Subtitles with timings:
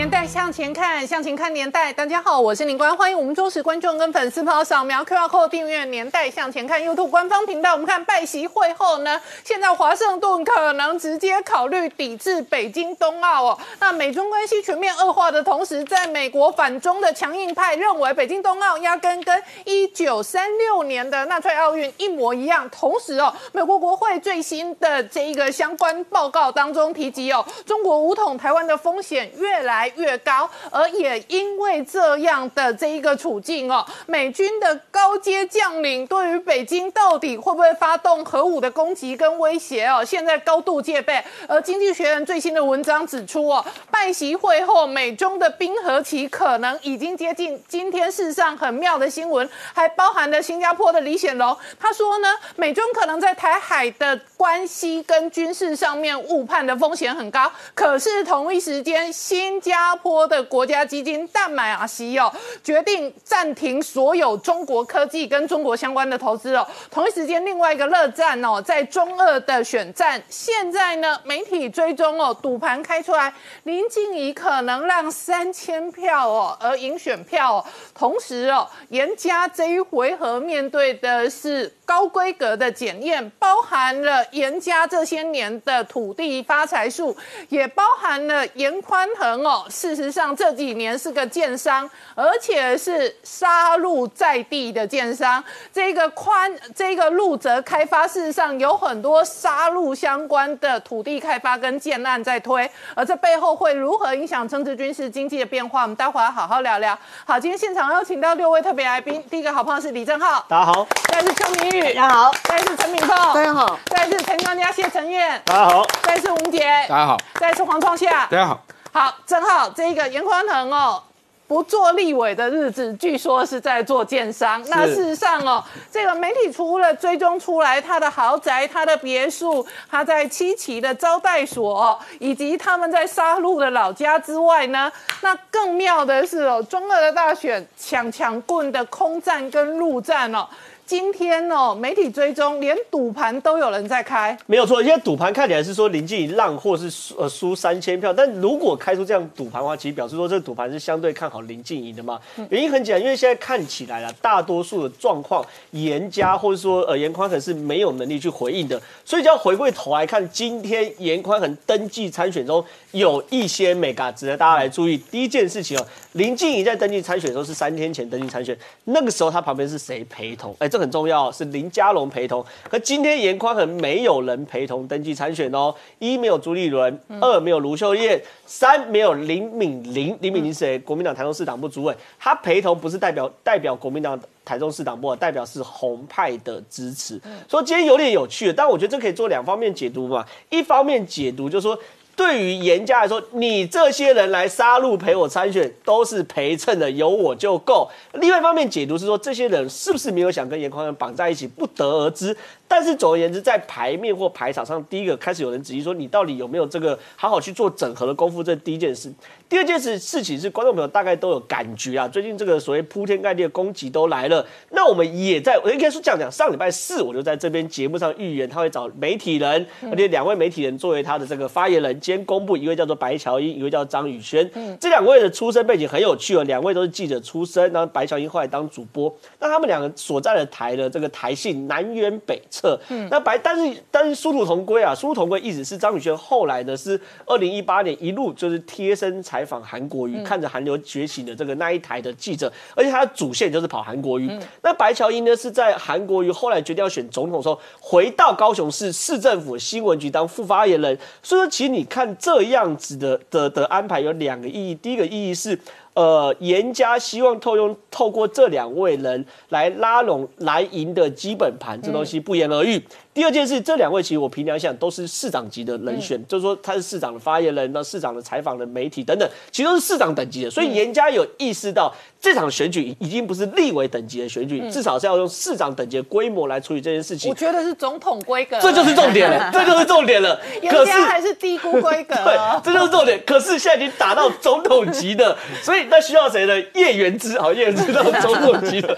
[0.00, 1.92] 年代向前看，向前看年代。
[1.92, 7.72] 大家好，我是林官，欢迎我们忠实观众跟粉丝朋友扫描 QR Code 订阅《年代向前看》YouTube 官方频道。
[7.72, 13.58] 我们看拜习会后呢，现在华盛顿可能直接考虑抵制北京冬奥哦。
[13.78, 22.66] 那美中关系全面恶化的同时，在美国反中的强硬派认为北京冬奥压根跟一九三六年的纳粹奥运一模一样。
[22.70, 41.22] 同时哦，美国国会最新的这一个相关报告当中提及哦，中国武统台湾的风险越来越高，而也因为这样的这一个处境哦，美军的高阶将领对于北京到底会不会发动核武的攻击跟威胁哦，现在高度戒备。
[41.48, 47.62] 而《经济学人》最新的文章指出哦，拜习会后美中的冰河期可能已经接近。
[47.68, 57.50] 今天事实上很妙的新闻，还包含了新加坡的李显龙，他说呢，美中可能在台海的关系跟军事上面误判的风险很高。
[57.74, 62.30] 可是同一时间，新加加坡的国家基金淡马锡哦，
[62.62, 66.66] 决定暂停所有中国科技跟中国相关的投资哦。
[66.90, 77.64] 同一时间，另外一个热战哦，在中二的选战，现在呢，媒体追踪哦，赌盘开出来，林静怡可能让三千票哦，而赢选票。
[77.94, 87.16] 同时哦，严家这一回合面对的是高规格的检验，包含了严家这些年的土地发财术，
[87.48, 89.64] 也包含了严宽恒哦。
[89.70, 95.42] 事实上这几年是个建商，而且是杀戮在地的建商。
[95.72, 105.82] 这个宽这个路泽开发，事实上有很多杀戮相关的土地开发跟建案在推，而这背后会如何影响政治、军事、经济的变化？
[105.82, 106.98] 我们待会儿好好聊聊。
[107.24, 118.60] 好，今天现场邀请到六位特别来宾，第一个好朋友是李正浩，大家好，再是邱明宇，大家好，再是陈敏凤，大家好，再是陈专家谢承彦，大家好，再是吴杰，大家好，再是黄创夏，大家好。
[118.92, 121.00] 好，正好这个严宽恒哦，
[121.46, 124.60] 不做立委的日子，据说是在做建商。
[124.68, 125.62] 那事实上哦，
[125.92, 134.90] 这个媒体除了追踪出来他的豪宅、他的别墅、他在七旗的招待所，以及他们在沙鹿的老家之外呢，
[135.20, 140.48] 那更妙的是哦，中二的大选抢抢棍的空战跟陆战哦。
[140.90, 144.82] 今天哦，媒体追踪，连赌盘都有人在开，没有错。
[144.82, 152.18] 现在赌盘看起来是说林静怡让或是输呃输三千票，但如果开出这样赌盘的话，其实表示说这个赌盘是相对看好林静怡的嘛。
[152.48, 164.98] 原因很简单，因为现在看起来啊，大多数的状况严家或者说呃严宽恒是没有能力去回应的，所以就要回过头来看，今天严宽恒登记参选中有一些美嘎值得大家来注意。
[164.98, 170.52] 第一件事情哦，林静怡在登记参选的时候是三天前登记参选，那个时候他旁边是谁陪同？
[170.58, 172.44] 哎，这很重要，是林佳龙陪同。
[172.68, 180.16] 可今天严宽恒没有人陪同登记参选哦，一没有朱立伦，二没有卢秀燕，三没有林敏玲。
[180.20, 180.78] 林敏玲是谁？
[180.78, 187.20] 国民党台中市党部主委，他陪同不是代表代表国民党台中市党部，代表是红派的支持。
[187.46, 190.26] 所以今天有点有趣，但我觉得这可以做两方面解读嘛。
[190.48, 191.78] 一方面解读就是说。
[192.20, 197.90] 对于严家来说，你这些人来杀戮陪我参选，都是陪衬的，有我就够。
[198.12, 202.36] 另外一方面解读是说，这些人是不是没有想跟严宽恒绑在一起，不得而知。
[202.68, 208.44] 但是总而言之，在牌面或牌场上，第一个开始有人质疑说，你到底有没有这个好好去做整合的功夫？
[208.44, 209.10] 这第一件事。
[209.50, 214.46] 第二件事事情是，观众朋友大概都有感觉啊，最近这个所谓铺天盖地的攻击都来了。
[214.70, 224.48] 那我们也在，我应该说这样讲，上礼拜四我就在这边节目上预言，他会找媒体人，而且两位媒体人作为他的这个发言人，今天公布一位叫做白乔英，一位叫张宇轩。
[224.78, 229.12] 这两位的出身背景很有趣哦，两位都是记者出身，然后白乔英后来当主播。
[229.40, 232.80] 那他们两个所在的台的这个台姓南辕北辙。
[233.10, 244.30] 那白，但是但是殊途同归啊，殊途同归意思是张宇轩后来呢是二零一八年一路就是贴身采访韩国瑜，看着韩流崛起的这个那一台的记者，而且他的主线就是跑韩国瑜。
[244.62, 250.98] 那白乔英呢是在韩国瑜后来决定要选总统的时候，回到高雄市市政府新闻局当副发言人。
[251.22, 255.58] 所以说，其实你看这样子的的的安排有两个意义，第一个意义是。
[255.94, 262.80] 呃，严家希望透用透过这两位人来拉拢来赢的基本盘，这东西不言而喻。
[263.12, 270.50] 第二件事，这两位其实我凭良心讲都是市长级的人选，就是说他是市长的发言人、那市长的采访的媒体等等，其实都是市长等级的。
[270.50, 277.34] 所以严家有意识到这场选举已经不是立委等级的选举，至少是要用市长等级的规模来处理这件事情我。
[277.34, 280.40] 觉得是总统规格，这就是重点了，这就是重点了。
[280.62, 282.60] 严家还是低估规格 对哦，。
[282.62, 283.20] 这就是重点。
[283.26, 286.54] 可是现在已经打到总统级的， 所以那需要谁呢？
[286.74, 288.96] 叶元之，好，叶元之到总统级的，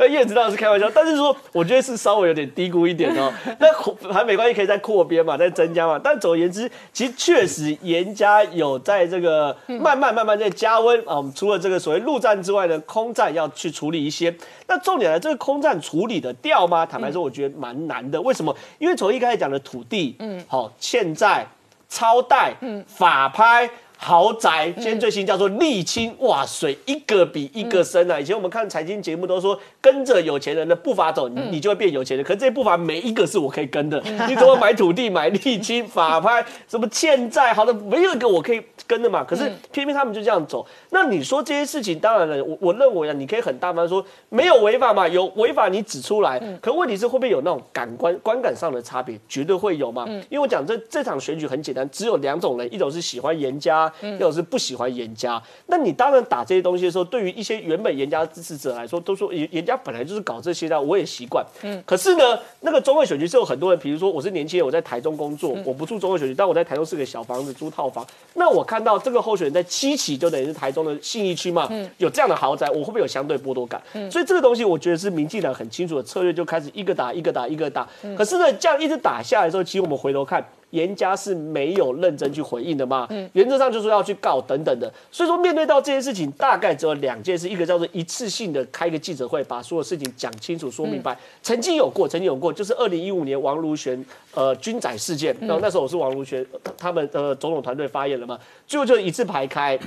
[0.00, 3.32] 那叶元之当然是开玩笑，但是说我觉得是稍微有点低估一点哦。
[3.58, 6.00] 那还没关系，可以再扩编嘛，再增加嘛。
[6.02, 11.16] 但总而言之，其实确实严家有在这个慢慢慢慢在加温啊。
[11.16, 14.34] 我们除了这个所谓陆战之外呢，空战要去处理一些。
[14.66, 16.84] 那重点呢，这个空战处理的掉吗？
[16.86, 18.20] 坦白说，我觉得蛮难的。
[18.20, 18.54] 为什么？
[18.78, 21.46] 因为从一开始讲的土地，嗯，好，欠债。
[21.86, 22.52] 超贷、
[22.88, 28.20] 法拍、豪宅，今天最新叫做沥青，哇，水一个比一个深啊！
[28.20, 32.24] 以前我们看财经节目都说，跟着有钱人的步伐走，你你就会变有钱人。
[32.24, 33.98] 可是这些步伐每一个是我可以跟的，
[34.28, 39.24] 你怎么买土地、买沥青、法拍，什么欠债，好的，没有一个我可以跟的嘛。
[39.24, 40.66] 可是偏偏他们就这样走。
[40.90, 46.38] 那你说这些事情，当然了，我我认为啊，你可以很大方说没有违法嘛，有违法你指出来。
[46.60, 49.18] 可问题是会不会有那种感官观感上的差别？
[49.26, 50.04] 绝对会有嘛。
[50.28, 55.42] 因为我讲这这场选举很简单，只有两种人，一种是喜欢严家，一种是不喜欢严家。
[55.66, 61.44] 那你当然打这些东西的时候，对于一些原本严家支持者来说，都说严严家本来就是搞这些的，我也习惯。
[61.62, 61.82] 嗯。
[61.86, 68.06] 可是呢，那个中卫选区是有很多人，比如说我是年轻人，我在台中工作，我不住中卫选区，但我在台中是个小房子租套房。
[68.34, 73.80] 那我看到这个候选人在七期，就等于是台中的信义区嘛，有这样的豪宅，我会不会有相对剥夺感？
[74.10, 77.88] 所以这个东西，我觉得是民进党很清楚的策略，就开始一个打一个打一个打。
[78.16, 80.44] 可是呢，这样一直打下来之后，其实我们回头看。
[80.70, 83.08] 严家是没有认真去回应的嘛？
[83.32, 91.16] 原则上就是要去告等等的，所以说面对到这件事情，大概只有两件事，一个叫做一次性的开个记者会，把所有事情讲清楚、说明白。
[91.42, 96.44] 曾经有过，曾经有过，就是二零一五年王如玄呃军仔事件，然后那时候我是王如玄
[96.76, 99.78] 他们呃总统团队发言了嘛，最后就一次排开，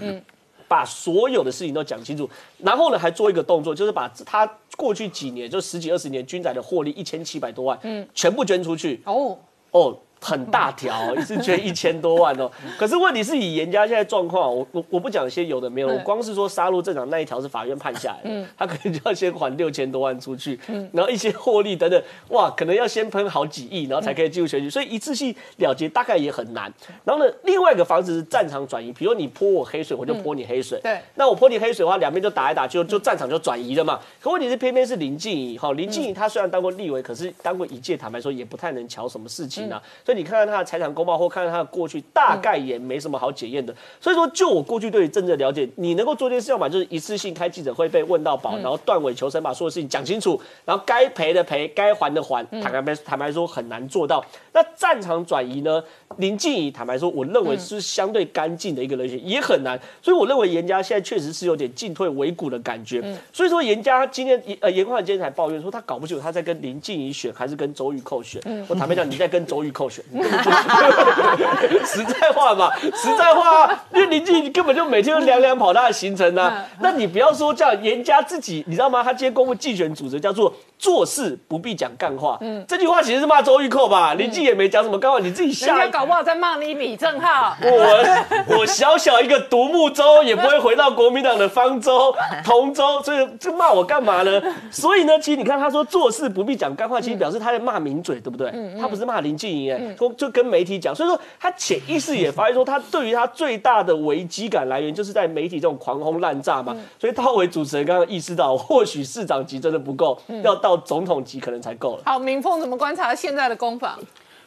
[0.68, 2.30] 把所有的事情都讲清楚，
[2.60, 4.46] 然后呢还做一个动作，就是把他
[4.76, 9.38] 过去几年就十几二十年军仔的获利一千七百多万，嗯，全部捐出去，哦，
[9.72, 12.50] 哦，很大条，一次捐一千多万哦。
[12.78, 20.60] 可是问题是以严家现在状况，我我我不讲一些有的没有，我光是说杀戮镇长那一条是法院判下来的，他可能就要先还六千多万出去，
[20.92, 26.72] 然后一些获利等等，哇，可能要先喷好几亿，然后才可以进入选举，所以一次性了结大概也很难。
[27.04, 31.00] 然后呢，另外一个方式是战场转移，比如你泼我黑水，我就泼你黑水，对。
[31.16, 34.00] 那我泼你黑水的话，两边就打一打去，就就战场就转移了嘛。
[34.20, 39.82] 可问题是，偏偏是林静怡，哈，林静怡她虽然当过立委，可是当过一届，坦白说也不太能瞧什么事情啊。
[40.08, 43.76] 所以你看看他的财产公报，或看看他的过去，大概也没什么好检验的。
[44.00, 52.42] 所以说，就我过去对于政治的了解，你能够做这件事，要么就是一次性开记者会被问到饱，然后断尾求生，把所有事情讲清楚，然后该赔的赔，该还的还。
[52.62, 54.24] 坦白坦白说很难做到。
[54.54, 55.84] 那战场转移呢？
[56.20, 59.78] 林静怡坦白说，我认为是相对干净的一个人选，也很难。
[60.02, 63.04] 所以我认为严家现在确实是有点进退维谷的感觉。
[63.34, 68.42] 所以说严家今天呃严宽今天才抱怨说，他搞不清楚他在跟林静怡选还是跟周玉蔻选。
[68.70, 69.97] 我坦白讲，你在跟周玉蔻选，
[71.86, 76.66] 实在话嘛，实在话啊，因为林静怡根本就每天都两两跑他的行程啊。
[76.80, 79.04] 那你不要说这样，严家自己你知道吗？
[79.04, 82.40] 他今天公布竞选组织叫做做事不必讲干话。
[82.68, 84.14] 这句话其实是骂周玉蔻吧？
[84.14, 87.56] 林静怡也没讲什么干话，你自己人下家搞不好在骂你李正浩。
[87.62, 92.14] 我我小小一个独木舟也不会回到国民党的方舟、
[92.46, 94.42] 同舟，所以这骂我干嘛呢？
[94.72, 98.52] 所以呢，其实你看他说做事不必讲干话，其实表示他在骂名嘴，对不对？
[98.80, 106.76] 他不是骂林静怡，哎，说就跟媒体讲，所以说他潜意识也发现说，他对于他最大的危机感来源就是在媒体这种狂轰滥炸嘛。
[107.00, 112.02] 所以套为主持人刚刚意识到，或许市长级真的不够，要到总统级可能才够了。
[112.06, 113.98] 好，明凤怎么观察现在的攻防？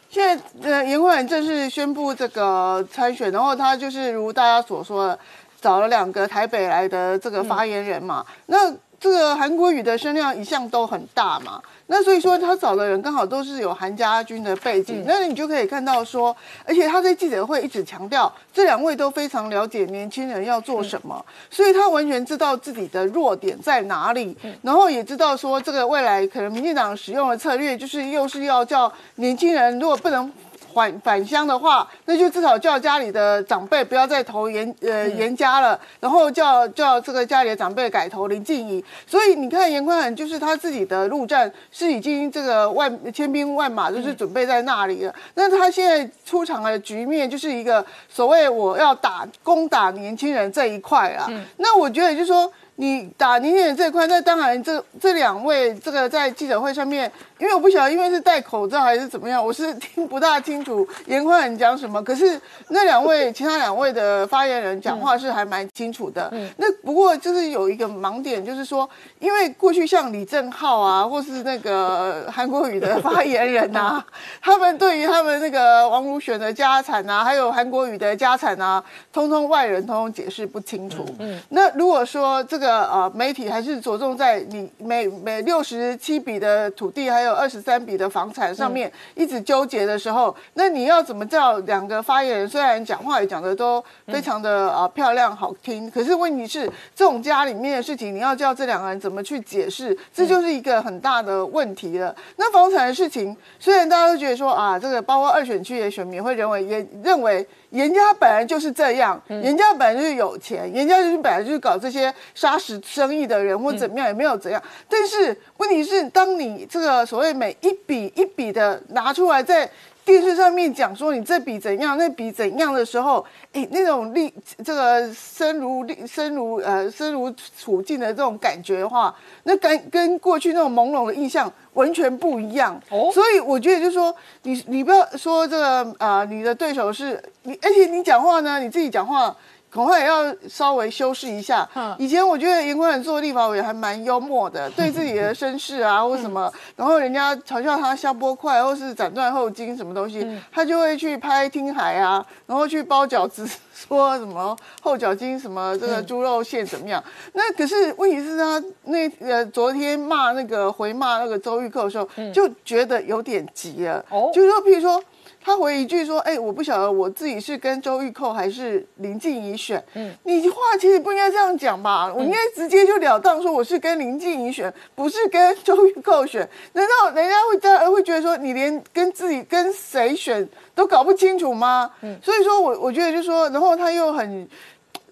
[0.09, 5.19] 现在呃，严焕正式宣布这个参选，然后他就是如大家所说的，
[5.61, 8.25] 找了两个台北来的这个发言人嘛。
[8.47, 8.69] 那
[9.01, 30.31] 这个韩国语的声量一向都很大嘛，那所以说他找的人刚好都是有韩家军的背景，那你就可以看到说，而且他在记者会一直强调，这两位都非常了解年轻人要做什么，所以他完全知道自己的弱点在哪里，然后也知道说这个未来可能民进党使用的策略就是又是要叫年轻人如果不能。
[30.73, 38.83] 返返乡的话，那就至少叫家里的长辈不要再投严呃严家了，然后叫叫这个家里的长辈改投林静怡。
[39.05, 51.29] 所以你看严宽恒就是他自己的陆战是已经这个万千兵万马就是准备在那里了，那他现在出场的局面就是一个所谓我要打攻打年轻人这一块啊。
[51.57, 52.51] 那我觉得就是说。
[52.77, 62.03] 你打年轻人这块，那当然这这两位这个在记者会上面，因为我不晓得，因为是戴口罩还是怎么样，我是听不大清楚严宽仁讲什么。
[62.03, 66.33] 可是那两位其他两位的发言人讲话是还蛮清楚的。
[66.57, 74.03] 那不过就是有一个盲点，就是说，因为过去像李正浩啊，或是那个韩国语的发言人呐，
[74.41, 81.05] 他们对于他们那个王如选的家产啊，还有韩国语的家产啊，通通外人通通解释不清楚。
[81.19, 82.70] 嗯，那如果说这个。
[82.71, 92.47] 呃，媒体还是着重在你每每六十七笔的土地，还有二十三笔的房产上面一直纠结的时候，那你要怎么叫两个发言人？
[92.47, 99.97] 虽然讲话也讲的都非常的呃漂亮好听，可是问题是这种家里面的事情，你要叫这两个人怎么去解释？
[100.13, 102.15] 这就是一个很大的问题了。
[102.37, 107.45] 那房产的事情，虽然大家都觉得说啊，这个包括二选区的选民会认为也认为。
[107.71, 114.61] 严家本来就是这样，人家本来就是有钱，人家就是本来就是搞这些砂石生意的人，或怎么样也没有怎样。
[114.87, 119.69] 但是问题是，当你这个所谓每一笔一笔的拿出来在。
[120.03, 132.79] 电视上面讲说你这笔怎样，那笔怎样的时候，哎，那种历这个身如历身如呃身如处境的这种感觉的话，那跟跟过去那种朦胧的印象完全不一样。
[132.89, 139.35] 哦，所以我觉得就是说，你你不要说这个啊，你的对手是你，而且你讲话呢，你自己讲话。
[139.73, 141.67] 恐怕也要稍微修饰一下。
[141.97, 150.19] 以前我觉得严宽仁做立法委员还蛮幽默的， 对自己的身世啊或什么，然后人家嘲笑他消波块或是斩断后筋什么东西，
[150.51, 157.01] 他就会去拍听海啊，然后去包饺子，说什么 后脚筋什么这个猪肉馅怎么样？
[157.33, 164.03] 那可是问题是他那呃昨天骂那个回骂那个周玉蔻的时候，就觉得有点急了。
[164.09, 165.01] 哦，就是说，譬如说。
[165.43, 169.83] 他回一句说：“哎，我不晓得我自己是跟周玉蔻还是林静怡选。
[169.95, 172.13] 嗯，你话其实不应该这样讲吧？
[172.13, 176.47] 我应该直接就了当说我是跟林静怡选，不是跟周玉蔻选。
[176.73, 181.91] 难道人家会在会觉得说你连跟自己跟谁选都搞不清楚吗？
[182.01, 184.47] 嗯，所以说我我觉得就说，然后他又很。”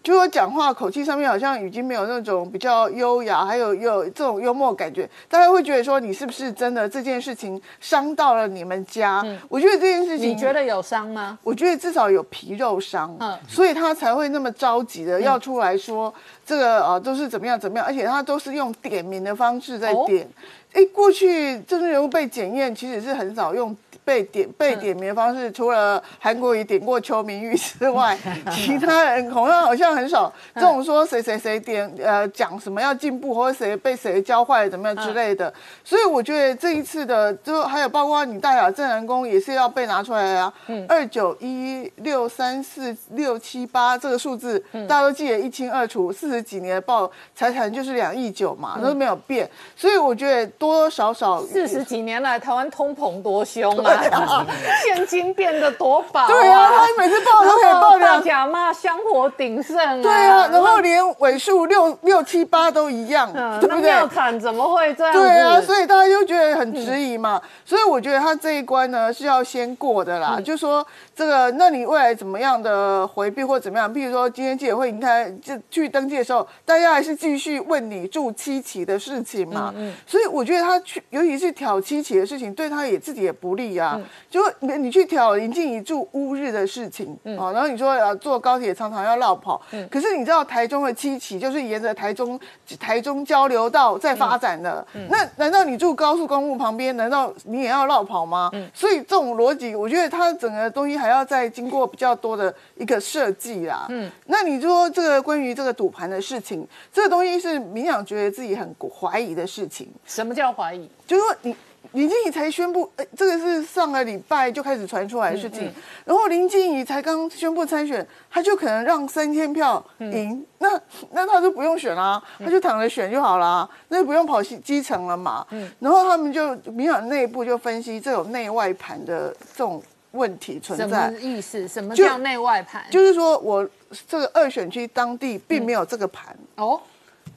[0.04, 9.26] 就我讲话口气上面好像已经没有那种比较优雅，还有有这种幽默感觉，大家会觉得说你是不是真的这件事情伤到了你们家？
[9.50, 11.38] 我觉得这件事情，你觉得有伤吗？
[11.44, 16.14] 我觉得至少有皮肉伤，嗯，所以他才会那么着急的要出来说
[16.46, 20.28] 这个啊都是怎么样怎么样，而且他都是用点名的方式在点。
[20.74, 23.76] 哎，过去政治人物被检验其实是很少用。
[24.06, 28.18] 被点被点名的方式，除了韩国瑜点过邱明玉之外，
[28.52, 35.54] 其他人好像好像很少这种说谁谁谁点呃讲什么要进步，或者谁被谁教坏怎么样之类的。
[35.84, 40.52] 所以我觉得这一次的，就还有包括你代表正南宫也是要被拿出来啊。
[40.88, 44.58] 二九一六三四六七八这个数字，
[44.88, 46.12] 大家都记得一清二楚。
[46.12, 49.48] 四十几年的报财产就是两亿九嘛，都没有变。
[49.76, 54.46] 所以我觉得多多少少四十几年来台湾通膨多凶啊。
[54.84, 63.90] 现金变得多薄，对啊，他每次报都可以报两假嘛，香火鼎盛啊，对啊，然后连尾数六六七八都一样，对不对？
[63.90, 65.14] 庙产怎么会这样？
[65.14, 70.86] 对啊，所以大家就觉得很质疑嘛，所以我觉得他这一关呢是要先过的啦，就说。
[71.20, 73.94] 这个，那你未来怎么样的回避或怎么样？
[73.94, 79.74] 譬如说今天记者会，你看就去登记的时候，大家还是继续问你住七期的事情嘛。
[79.76, 79.94] 嗯。
[80.08, 84.00] 所以我觉得他去，尤其是挑七期的事情，对他也自己也不利啊。
[84.30, 89.86] 就你你去挑林静怡住乌日的事情，哦，然后你说呃坐高铁常常要绕跑，嗯。
[89.92, 92.40] 可是你知道台中的七期就是沿着台中
[92.80, 98.50] 台中交流道在发展的，那难道你住高速公路旁边，难道你也要绕跑吗？
[98.54, 98.66] 嗯。
[98.74, 101.09] 所以这种逻辑，我觉得他整个东西还。
[101.10, 103.88] 还要再经过比较多的一个设计啦。
[103.90, 109.90] 嗯，那你说这个关于这个赌盘的事情，这个东西是民想觉得自己很怀疑的事情。
[110.06, 110.88] 什么叫怀疑？
[111.08, 111.56] 就是说你
[111.94, 115.74] 林静怡才宣布，呃，这个是上个礼拜就开始传出来的事情。
[116.06, 120.80] 然后林静怡才刚宣布参选，他就可能让三千票赢，那
[121.14, 125.44] 那他就不用选啦，他就躺着选就好啦，那就不用跑基基层了嘛。
[125.50, 129.82] 嗯，然后他们就民党内部就分析这种内外盘的这种。
[130.12, 130.86] 问题存在。
[130.88, 131.68] 什么意思？
[131.68, 132.84] 什么叫内外盘？
[132.90, 133.68] 就是说我
[134.08, 136.36] 这个二选区当地并没有这个盘。
[136.56, 136.80] 哦，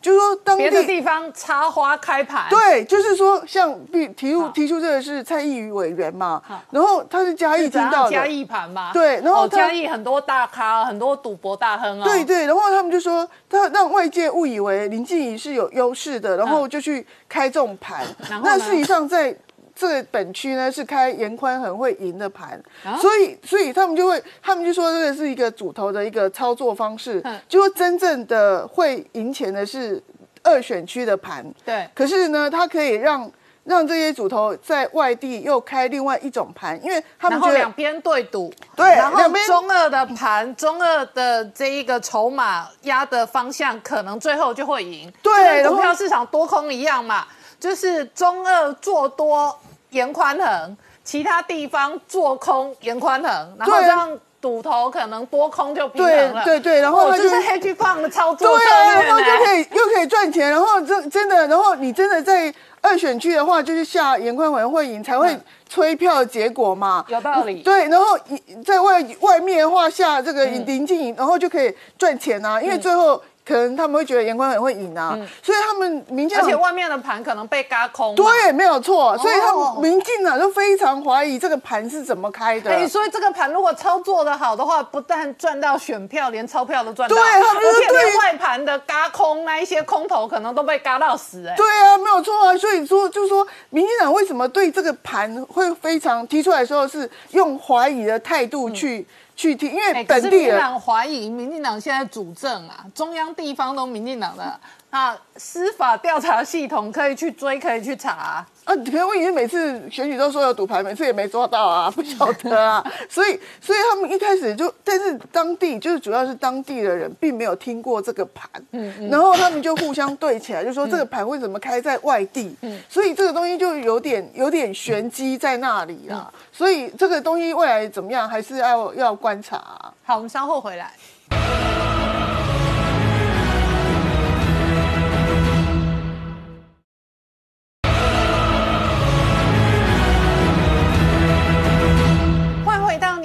[0.01, 8.11] 就是说当别的地地方插花开盘，对，就是说像提提出提出这个是蔡意瑜委员嘛，然后他是嘉义听到的。
[8.11, 18.05] 嘉，义盘嘛，对然后嘉义很多大咖，很多赌博大亨哦，对对，然后他们就说他让外界误以为林静怡是有优势的，然后就去开这种盘。
[18.43, 19.37] 那事实上在。
[19.83, 22.97] 这个本区呢是开严宽很会赢的盘，啊？
[22.99, 30.01] 所以所以他们就会，他们就说这个是一个主头的一个操作方式嗯，就说真正的会赢钱的是
[30.45, 31.89] 二选区的盘，对。
[31.93, 33.29] 可是呢，它可以让
[33.65, 45.13] 让这些主头在外地又开另外一种盘，因为他然们觉得后两边对赌，对然后中二的盘，中二的这一个筹码压的方向，可能最后就会赢。
[45.23, 47.27] 对股票市场多空一样嘛，
[47.59, 49.57] 就是中二做多
[49.93, 56.45] 严宽恒，其他地方做空严宽恒，然后对这样赌头可能多空就平对衡了。
[56.45, 67.05] 对对，然后这是 hedge fund 的操作对策啊，然后就可以又可以赚钱，然后真真的，然后你真的在二选区的话，就是下严宽文会赢才会嗯催票结果嘛。
[67.09, 67.63] 有道理。
[67.63, 78.17] 对，然后你在外外面的话下这个嗯林静颖，然后就可以赚钱啊，因为最后可能他们会觉得严宽很会赢啊，所以他们民进而且外面的盘可能被嘎空嘛。
[78.17, 82.71] 对没有错，所以他哦们民进党就非常怀疑这个盘是怎么开的。
[82.71, 88.19] 哎、所以这个盘如果操作的好的话，不但赚到选票，连钞票都赚到，对他们就是而且连对。
[88.19, 104.59] 外盘的嘎空那一些空头可能都被嘎到死、哎，对啊，没有错啊，所以说就是说，民进党为什么对这个盘会非常提出来说是用怀疑的态度去、去听，因哎、为本地人民进党怀疑，民进党现在主政啊，中央地方都民进党的，
[104.93, 130.93] 那司法调查系统可以去追，可以去查、啊，可能问题是每次选举都说有赌牌，每次也没抓到啊，不晓得啊，所以所以他们一开始就，但是当地就是主要是当地的人并没有听过这个盘，嗯然后他们就互相对起来，就说这个盘为什么开在外地，嗯，所以这个东西就有点有点玄机在那里啦，所以这个东西未来怎么样还是要要观察啊、好，我们稍后回来。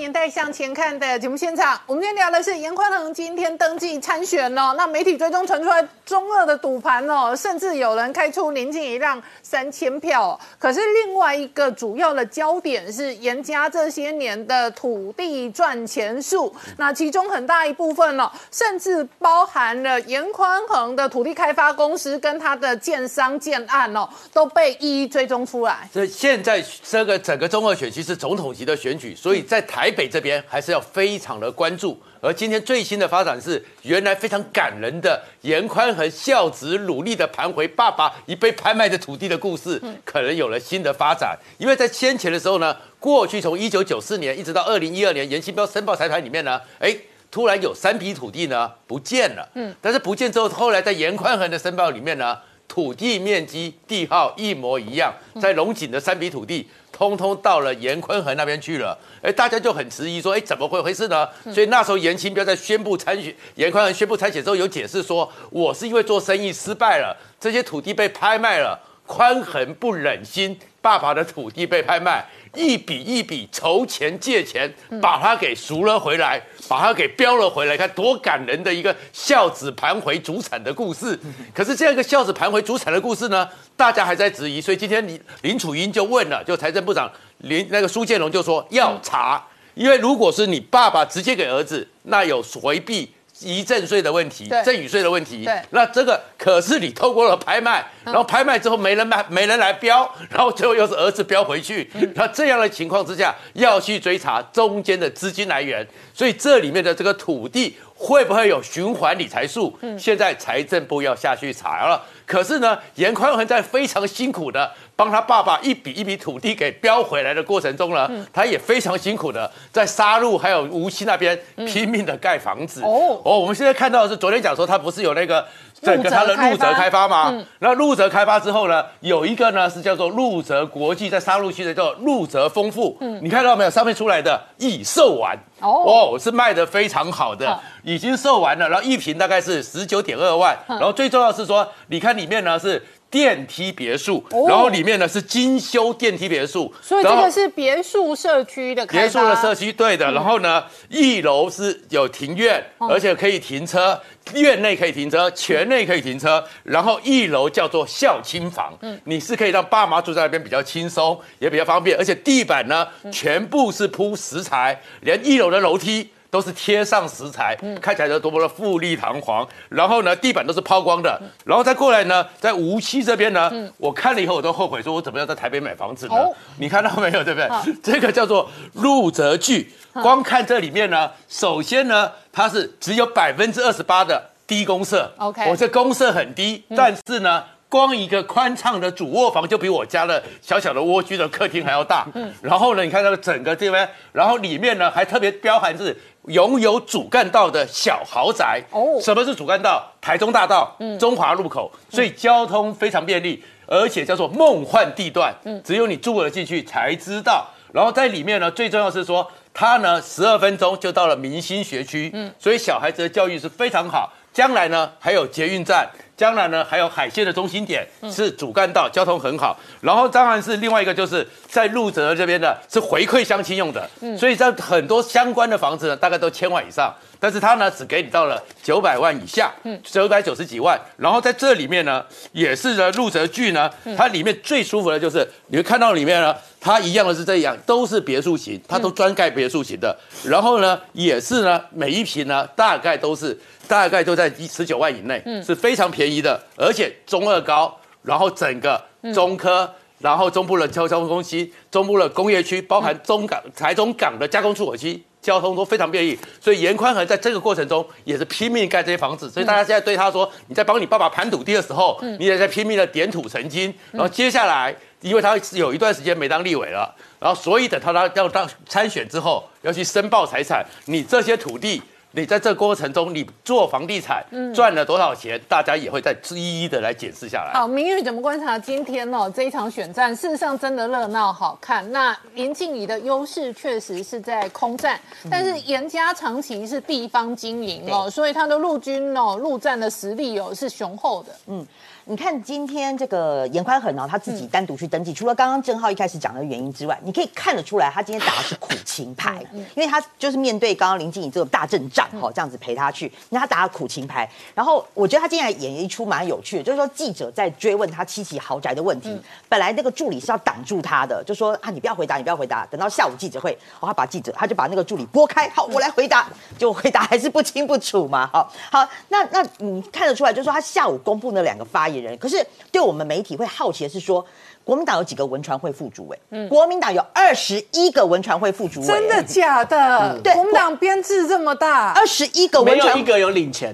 [0.07, 4.73] 迎回到《年代向前看》的节目现场，我们今天聊的是严宽恒今天登记参选哦。
[4.77, 25.89] 那媒体追踪传出来中二的赌盘哦，甚至有人开出林静怡让三千票、可是另外一个主要的焦点是严家这些年的土地赚钱术，那其中很大一部分哦，甚至包含了严宽恒的土地开发公司跟他的建商建案哦，都被一一追踪出来。
[25.91, 31.99] 所以现在这个整个中二选区是总统级的选举，所以在台北这边还是要非常的关注。
[32.21, 41.37] 而今天最新的发展是，原来非常感人的严宽恒孝子努力的盘回爸爸已被拍卖的土地的故事，可能有了新的发展。
[41.57, 46.95] 因为在先前的时候呢，过去从一九九四年一直到二零一二年，严新标申报财团里面呢，哎。
[47.29, 52.37] 突然有三笔土地呢不见了，嗯，但是不见之后，后来在严宽恒的申报里面呢，
[52.69, 58.97] 土地面积、地号一模一样，在龙井的三笔土地，通通到了严坤恒那边去了。
[59.21, 61.29] 哎，大家就很迟疑说，哎，怎么会回事呢？
[61.53, 72.25] 所以那时候严清标在宣布参选，严宽恒宣布参选之后，有解释说，我是因为做生意失败了，这些土地被拍卖了，宽恒不忍心爸爸的土地被拍卖。
[72.55, 81.19] 一笔一笔筹钱借钱，把他给赎了回来，把他给标了回来，看多感人的一个孝子盘回祖产的故事。
[81.53, 93.11] 可是这样一个孝子盘回祖产的故事呢，大家还在质疑，所以今天林林楚英就问了，就财政部长林那个苏建荣就说要查，因为如果是你爸爸直接给儿子，那有回避。
[93.39, 109.77] 遗赠税的问题对，赠与税的问题，对那这个可是你透过了拍卖，然后拍卖之后没人卖，没人来标， 然后最后又是儿子标回去，那这样的情况之下，要去追查中间的资金来源，所以这里面的这个土地会不会有循环理财术？
[109.97, 112.03] 现在财政部要下去查了。
[112.27, 122.81] 可是呢，严宽恒在非常辛苦的帮他爸爸一笔一笔土地给标回来的过程中呢，他也非常辛苦的在沙鹿还有无锡那边拼命的盖房子。
[122.81, 123.21] 哦。
[123.23, 125.47] 哦，我们现在看到的是昨天讲说他不是有那个
[125.81, 127.33] 整个它的路泽开发吗？
[127.59, 132.97] 那陆泽开发之后呢，有一个呢是叫做路泽国际，在沙鹿区的叫路泽丰富。
[133.01, 133.69] 嗯你看到没有？
[133.69, 135.37] 上面出来的已售完。
[135.59, 150.11] 哦哦，是卖的非常好的好，已经售完了，然后一瓶大概是十九点二万，然后最重要的是说，你看里面呢是电梯别墅，哦然后里面呢是精修电梯别墅，所以这个是别墅社区的开发别墅的社区，对的。
[150.11, 153.99] 然后呢，一楼是有庭院，而且可以停车，
[154.33, 156.43] 院内可以停车，全内可以停车。
[156.63, 161.97] 然后一楼叫做孝亲房，你是可以让爸妈住在那边比较轻松，也比较方便。
[161.97, 166.09] 而且地板呢，全部是铺石材，连一楼的楼梯。
[166.29, 169.47] 都是贴上石材，看起来就多么的富丽堂皇。
[169.69, 171.21] 然后呢，地板都是抛光的。
[171.45, 176.15] 然后再过来呢，在无锡这边呢，我看了以后我都后悔，说我怎么要在台北买房子呢？
[176.15, 177.23] 哦你看到没有？
[177.23, 177.75] 对不对？
[177.81, 179.71] 这个叫做入泽剧。
[179.93, 185.11] 光看这里面呢，首先呢，它是只有百分之二十八的低公设。
[185.17, 187.43] OK 我这公设很低，但是呢。
[187.69, 195.95] 光一个宽敞的主卧房就比我家的小小的蜗居的客厅还要大，嗯，然后呢，你看它的整个这边，然后里面呢还特别标含是
[196.27, 198.99] 拥有主干道的小豪宅，哦。
[199.01, 199.85] 什么是主干道？
[199.99, 200.97] 台中大道、嗯。
[200.97, 205.61] 中华路口，所以交通非常便利，而且叫做梦幻地段，嗯。
[205.63, 207.47] 只有你住了进去才知道。
[207.73, 212.33] 然后在里面呢，最重要是说，它呢十二分钟就到了明星学区，嗯。
[212.39, 214.13] 所以小孩子的教育是非常好。
[214.33, 219.55] 将来呢还有捷运站，将来呢还有海线的中心点，是主干道，交通很好。
[219.81, 226.93] 然后当然是另外一个就是在路泽这边的是回馈乡亲用的，所以在很多相关的房子呢，大概都千万以上。
[227.19, 229.51] 但是它呢，只给你到了九百万以下，
[229.83, 230.79] 九百九十几万。
[230.97, 239.97] 然后在这里面呢，也是呢，陆泽剧呢，它里面最舒服的就是你会看到里面呢，它一样的是这样，都是别墅型，它都专盖别墅型的。
[240.23, 243.35] 然后呢，也是呢，每一平呢，大概都是
[243.67, 249.69] 大概都在十九万以内，是非常便宜的，而且中二高，然后整个中科。
[249.99, 256.15] 然后中部的交交通中心、中部的工业区，包含中港、台中港的加工出口区，交通都非常便利。
[256.39, 259.27] 所以严宽恒在这个过程中也是拼命盖这些房子。
[259.27, 263.73] 所以大家现在对他说，你在帮你爸爸盘土地的时候，你也在拼命的点土成金。
[263.91, 271.81] 然后接下来，因为他有一段时间没当立委了，然后所以等他他要当参选之后，要去申报财产，你这些土地。
[272.11, 277.51] 你在这过程中，你做房地产赚了多少钱，大家也会再一一的来解释下来。
[277.53, 280.15] 好，明玉怎么观察今天哦这一场选战？
[280.15, 281.91] 事实上真的热闹好看。
[281.91, 291.65] 那严静怡的优势确实是在空战，但是严家长期是地方经营哦，所以他的陆军哦陆战的实力哦是雄厚的。
[292.09, 304.29] 你看今天这个严宽恒啊，他自己单独去登记，除了刚刚郑浩一开始讲的原因之外，你可以看得出来，他今天打的是苦情牌，因为他就是面对刚刚林静怡这个大阵仗，哈，这样子陪他去，那他打了苦情牌。
[304.55, 316.25] 然后我觉得他今天还演一出蛮有趣的，就是说记者在追问他七期豪宅的问题，本来那个助理是要挡住他的，就说啊你不要回答，你不要回答，等到下午记者会，哦他把记者他就把那个助理拨开，好我来回答，
[316.57, 324.25] 就回答还是不清不楚嘛，好好，那那你看得出来，就是说他下午公布那两个发言可是对我们媒体会好奇的是说。
[324.67, 326.19] 国民党有几个文传会副主委？
[326.29, 330.19] 嗯国民党有二十一个文传会副主委，真的假的？
[330.21, 333.73] 对国民党编制这么大，二十一个没文传有一个有领钱，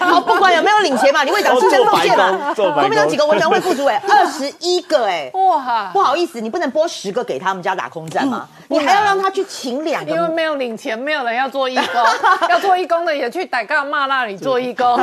[0.00, 2.54] 好， 不管有没有领钱嘛， 你会长牺牲奉献嘛。
[2.54, 6.00] 国民党几个文传会副主委， 二十一个哎、哇不！
[6.00, 8.48] 好意思，你不能拨十个给他们家打空战吗？
[8.68, 10.10] 你还要让他去请两个。
[10.10, 12.02] 因为没有领钱，没有人要做义工，
[12.48, 14.98] 要做义工的也去逮干骂那里做义工。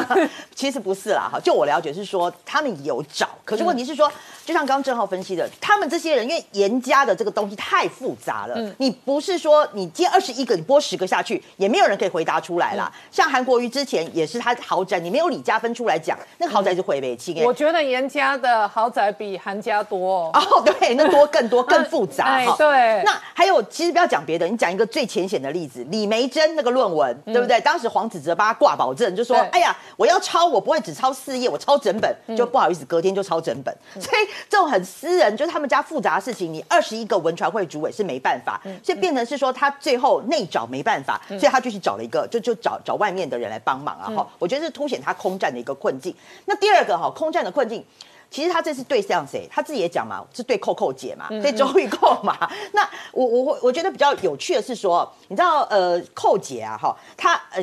[0.55, 4.11] 其实不是啦，哈，就我了解是说他们有找，可是问题是说，
[4.45, 12.91] 就像刚刚郑浩分析的，他们这些人因为严家的这个东西太复杂了，你不是说你今天二十一个，你拨十个下去，也没有人可以回答出来啦。
[13.11, 17.45] 像韩国瑜之前也是他豪宅，你没有李家芬出来讲，那个豪宅是回北清哎。
[17.45, 20.31] 我觉得严家的豪宅比韩家多、哦。
[20.33, 22.51] 哦，对，那多更多更复杂哈。
[22.53, 27.59] 哎对那还有，其实不要讲别的，你讲一个最浅显的例子，李梅珍那个论文，对不对？
[27.61, 33.75] 当时黄子哲帮他挂保证，就说：“哎呀，我要抄，我不会只抄四页，我抄整本。”就不好意思，隔天就抄整本。
[33.99, 44.11] 所以这种很私人，就是他们家复杂的事情，你二十一个文传会主委是没办法，所以变成是说他最后内找没办法，所以他就去找了一个，就就找找外面的人来帮忙啊。
[44.15, 46.15] 哈，我觉得是凸显他空战的一个困境。
[46.45, 47.83] 那第二个哈，空战的困境。
[48.31, 49.45] 其实他这是对向谁？
[49.51, 52.49] 他自己也讲嘛，是对扣扣姐嘛，对周玉蔻嘛。
[52.71, 57.61] 那我我我觉得比较有趣的是说，你知道呃，扣姐啊哈，她呃，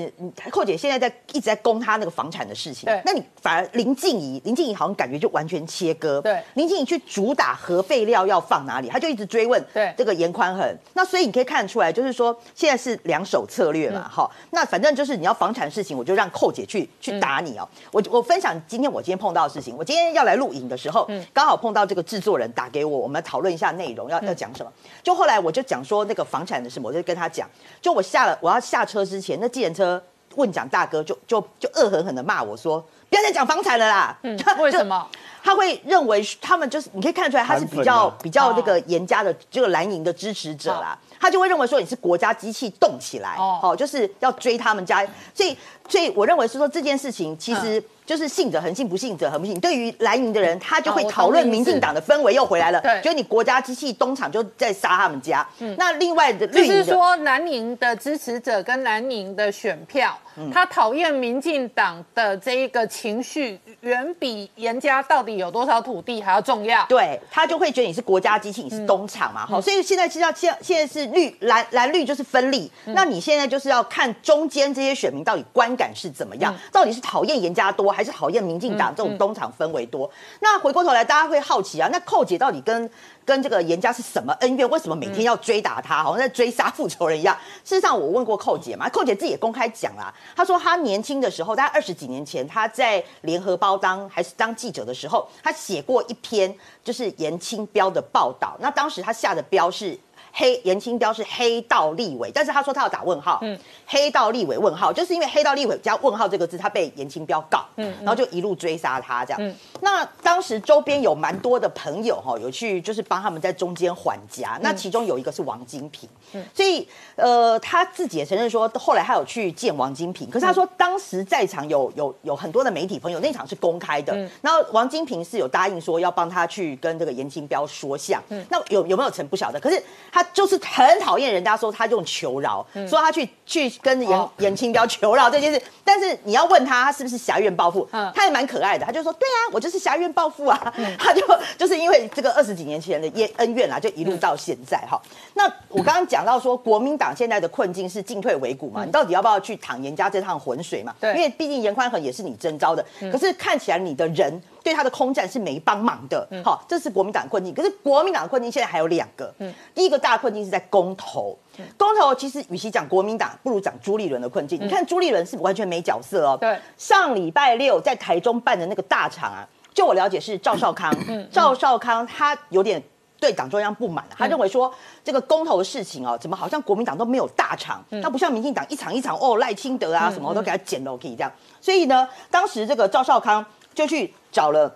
[0.51, 2.85] 扣姐现在在一直在攻她那个房产的事情。
[2.87, 6.21] 对那你反而林静怡，林静怡好像感觉就完全切割。
[6.21, 10.79] 对林静怡去主打核废料要放哪里，她就一直追问对这个严宽恒。
[10.93, 17.67] 那所以你可以看得出来，就是说现在是两手策略嘛，哈、那反正就是你要房产事情，我就让寇姐去去打你哦。
[17.91, 24.73] 我我分享今天我今天碰到的事情，我今天要来录影的时候，嗯刚好碰到这个制作人打给我，我们讨论一下内容，要要讲什么。
[25.03, 27.49] 就后来我就讲说那个房产的事，我就跟他讲，
[27.81, 30.03] 就我下了我要下车之前，那计程车。
[30.35, 34.17] 问讲大哥就就就恶狠狠的骂我说，不要再讲房产了啦。
[34.23, 35.05] 嗯 为什么？
[35.43, 40.97] 他会认为他们就是你可以看出来，他是比较、啊比较那个严家的这个蓝营的支持者啦。
[41.19, 45.57] 他就会认为说你是国家机器动起来，哦哦，就是要追他们家，所以
[45.89, 49.61] 所以我认为是说这件事情其实就是信者恒信，不信者恒不信。
[49.61, 52.99] 对于蓝营的人，他就会讨论民进党的氛围又回来了，对。
[53.03, 55.47] 觉得你国家机器东厂就在杀他们家。
[55.59, 55.77] 嗯。
[55.79, 60.51] 那另外的就是说，蓝营的支持者跟蓝营的选票，嗯。
[60.51, 66.87] 他讨厌民进党的这一个情绪，远比严家到底有多少土地还要重要。
[66.89, 80.09] 对他就会觉得你是国家机器，你是东厂嘛，好、所以现在是要现现在是绿蓝蓝绿就是分立，那你现在就是要看中间这些选民到底观感是怎么样，到底是讨厌严家多，还是讨厌民进党这种东厂氛围多？
[80.39, 82.89] 那回过头来，大家会好奇啊，那寇姐到底跟
[83.25, 84.71] 跟这个严家是什么恩怨？
[84.71, 87.37] 为什么每天要追打他，好像在追杀复仇人一样？
[87.65, 98.57] 事实上，我问过寇姐嘛，寇姐自己也公开讲啦，她说她年轻的时候，大概二十几年前，她在联合报当还是当记者的时候，她写过一篇就是严清标的报道。
[98.61, 99.99] 那当时她下的标是。
[100.33, 109.55] 黑严清标是黑道立委，但是他说他要打问号，嗯，黑道立委问号，就是因为黑道立委加问号这个字，他被严清标告，嗯，然后就一路追杀他这样。
[109.81, 116.09] 那当时周边有蛮多的朋友哈，有去就是帮他们在中间缓夹，那其中有一个是王金平，
[116.55, 116.87] 所以
[117.17, 134.31] 呃他自己也承认说，后来他有去见王金平，可是他说当时在场有有有很多的媒体朋友，那场是公开的，然后王金平是有答应说要帮他去跟这个严清标说相，那有有没有成不晓得，可是他就是很讨厌人家说他用求饶，说他去去跟严哦。
[134.39, 138.11] 严清标求饶这件事，但是你要问他他是不是侠怨报复，嗯。
[138.15, 141.23] 他也蛮可爱的，他就说对啊，我就是侠怨报复啊， 他就
[141.57, 145.01] 就是因为这个二十几年前的恩恩怨啊，就一路到现在哈。
[145.35, 150.95] 那我刚刚讲到说，国民党现在的困境是进退维谷嘛，你到底要不要去淌严家这趟浑水嘛？
[151.01, 157.55] 对因为毕竟严宽恒也是你征召的，可是看起来你的人对他的空战是没帮忙的，好，这是国民党困境。
[157.55, 159.33] 可是国民党的困境现在还有两个，
[159.75, 161.37] 第一个大困境是在公投。
[161.77, 164.61] 公投其实与其讲国民党，不如讲朱立伦的困境。
[164.63, 166.39] 你看朱立伦是完全没角色哦。
[166.41, 170.93] 对上礼拜六在台中办的那个大场啊，就我了解是赵少康，
[171.31, 172.83] 赵少康他有点。
[173.21, 184.73] 对党中央不满、啊，他认为说这个公投的事情哦，怎么好像国民党都没有大场，他不像民进党一场一场哦赖清德啊什么都给他捡了可以这样，所以呢，当时这个赵少康就去找了。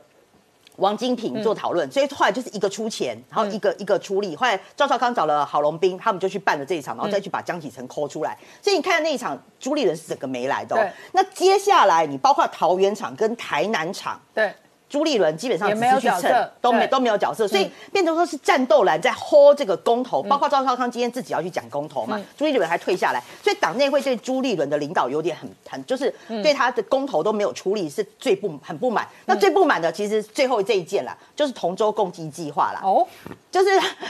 [0.76, 4.34] 王金平做讨论，所以后来就是一个出钱，然后一个、一个出力。
[4.34, 8.36] 后来赵少康找了郝龙斌，他们就去办了这一场，然后再去把江启臣抠出来。
[8.62, 10.92] 所以你看那一场朱立伦是整个没来的。
[11.12, 14.52] 那接下来你包括桃园场跟台南场，对，
[14.92, 29.09] 朱立伦基本上也没有角色都没都没有角色，所以变成说是战斗蓝在 hold 这个公投，包括赵少康今天自己要去讲公投嘛，朱立伦还退下来，所以党内会对朱立伦的领导有点很很就是对他的公投都没有处理是最不很不满。
[29.24, 33.09] 那最不满的其实最后这一件啦，就是同舟共济计划啦，哦，
[33.52, 33.68] 就是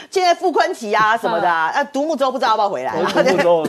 [0.08, 2.94] 现在傅昆奇啊 什么的啊，那独木舟不知道要不要回来。
[2.96, 3.10] 我啦。
[3.12, 3.66] 是独木舟，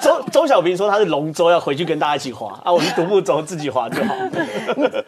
[0.00, 2.58] 周 周小平说他是龙舟，要回去跟大家一起划。
[2.64, 3.88] 啊，我是独木舟自己划。
[3.90, 4.14] 就好。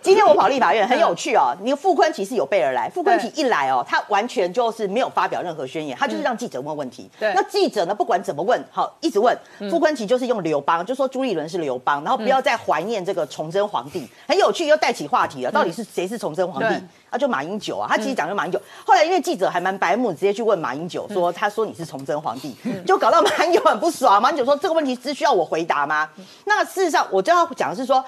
[0.03, 7.09] 今天我跑立法院很有趣哦，你傅昆奇是有备而来，傅昆奇一来哦，他完全就是没有发表任何宣言，他就是让记者问问题。
[7.21, 7.33] 对。
[7.33, 9.37] 那记者呢不管怎么问，好一直问，
[9.71, 16.69] 傅昆奇就是用刘邦，就说朱立伦是刘邦，然后不要再怀念这个崇祯皇帝，很有趣又带起话题了，到底是谁是崇祯皇帝？
[16.69, 16.83] 对？
[17.17, 18.61] 啊，就马英九啊，他其实讲就马英九。
[18.85, 22.55] 后来因为记者还蛮白目，直接去问马英九说，他说你是崇祯皇帝，
[22.87, 24.21] 就搞到马英九很不爽。
[24.21, 26.09] 马英九说这个问题只需要我回答吗？
[26.45, 28.05] 那事实上我就要讲的是说。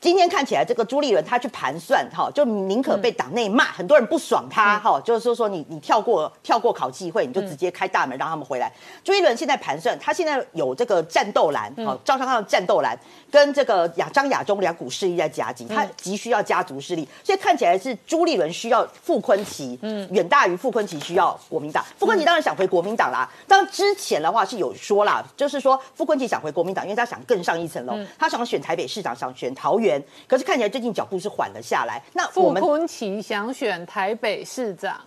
[0.00, 8.72] 今天看起来，这个朱立伦他去盘算，哈，就宁可被党内骂，很多人不爽他，哈，就是说说你你跳过跳过考纪会，你就直接开大门让他们回来。
[9.02, 12.96] 朱立伦现在盘算，他现在有这个战斗蓝，好，赵少康的战斗蓝
[13.28, 21.84] 跟这个亚张亚中两股势力在夹击，他急需要家族势力，所以看起来是朱立伦需要傅昆奇，嗯，远大于傅昆奇需要国民党。
[21.98, 29.87] 傅昆奇当然想回国民党啦，当然之前的话是有说啦，就是说傅昆奇想回国民党，因为他想更上一层楼，他想选台北市长，想选桃园。
[30.26, 32.02] 可是看起来最近脚步是缓了下来。
[32.12, 35.00] 那我们傅昆奇想选台北市长，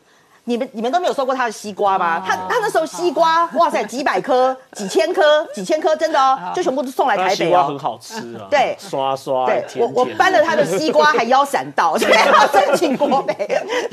[0.52, 2.18] 你们你们都没有收过他的西瓜吗？
[2.18, 7.36] 哦他他那时候西瓜，哇塞，几百颗、 几千颗、几千颗，真的哦，就全部都送来台北哦。
[7.36, 13.34] 西瓜很好吃啊， 对刷刷对我我搬了他的西瓜还腰闪到，所以要申请国北。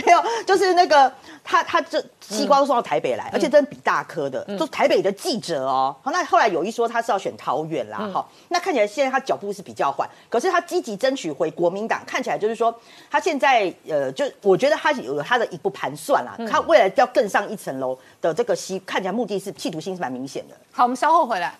[0.05, 1.11] 没有，就是那个
[1.45, 5.95] 他他这西瓜都送到台北来，而且真的比大颗的，都台北的记者哦。
[6.03, 12.75] 好，那后来有一说他是要选桃园啦，好，那看起来现在他脚步是比较缓，可是他积极争取回国民党，看起来就是说
[13.11, 20.57] 他现在呃，就我觉得他有他的一步盘算啦，他未来要更上一层楼的这个西，看起来目的是企图心是蛮明显的。
[20.73, 21.55] 好，我们稍后回来。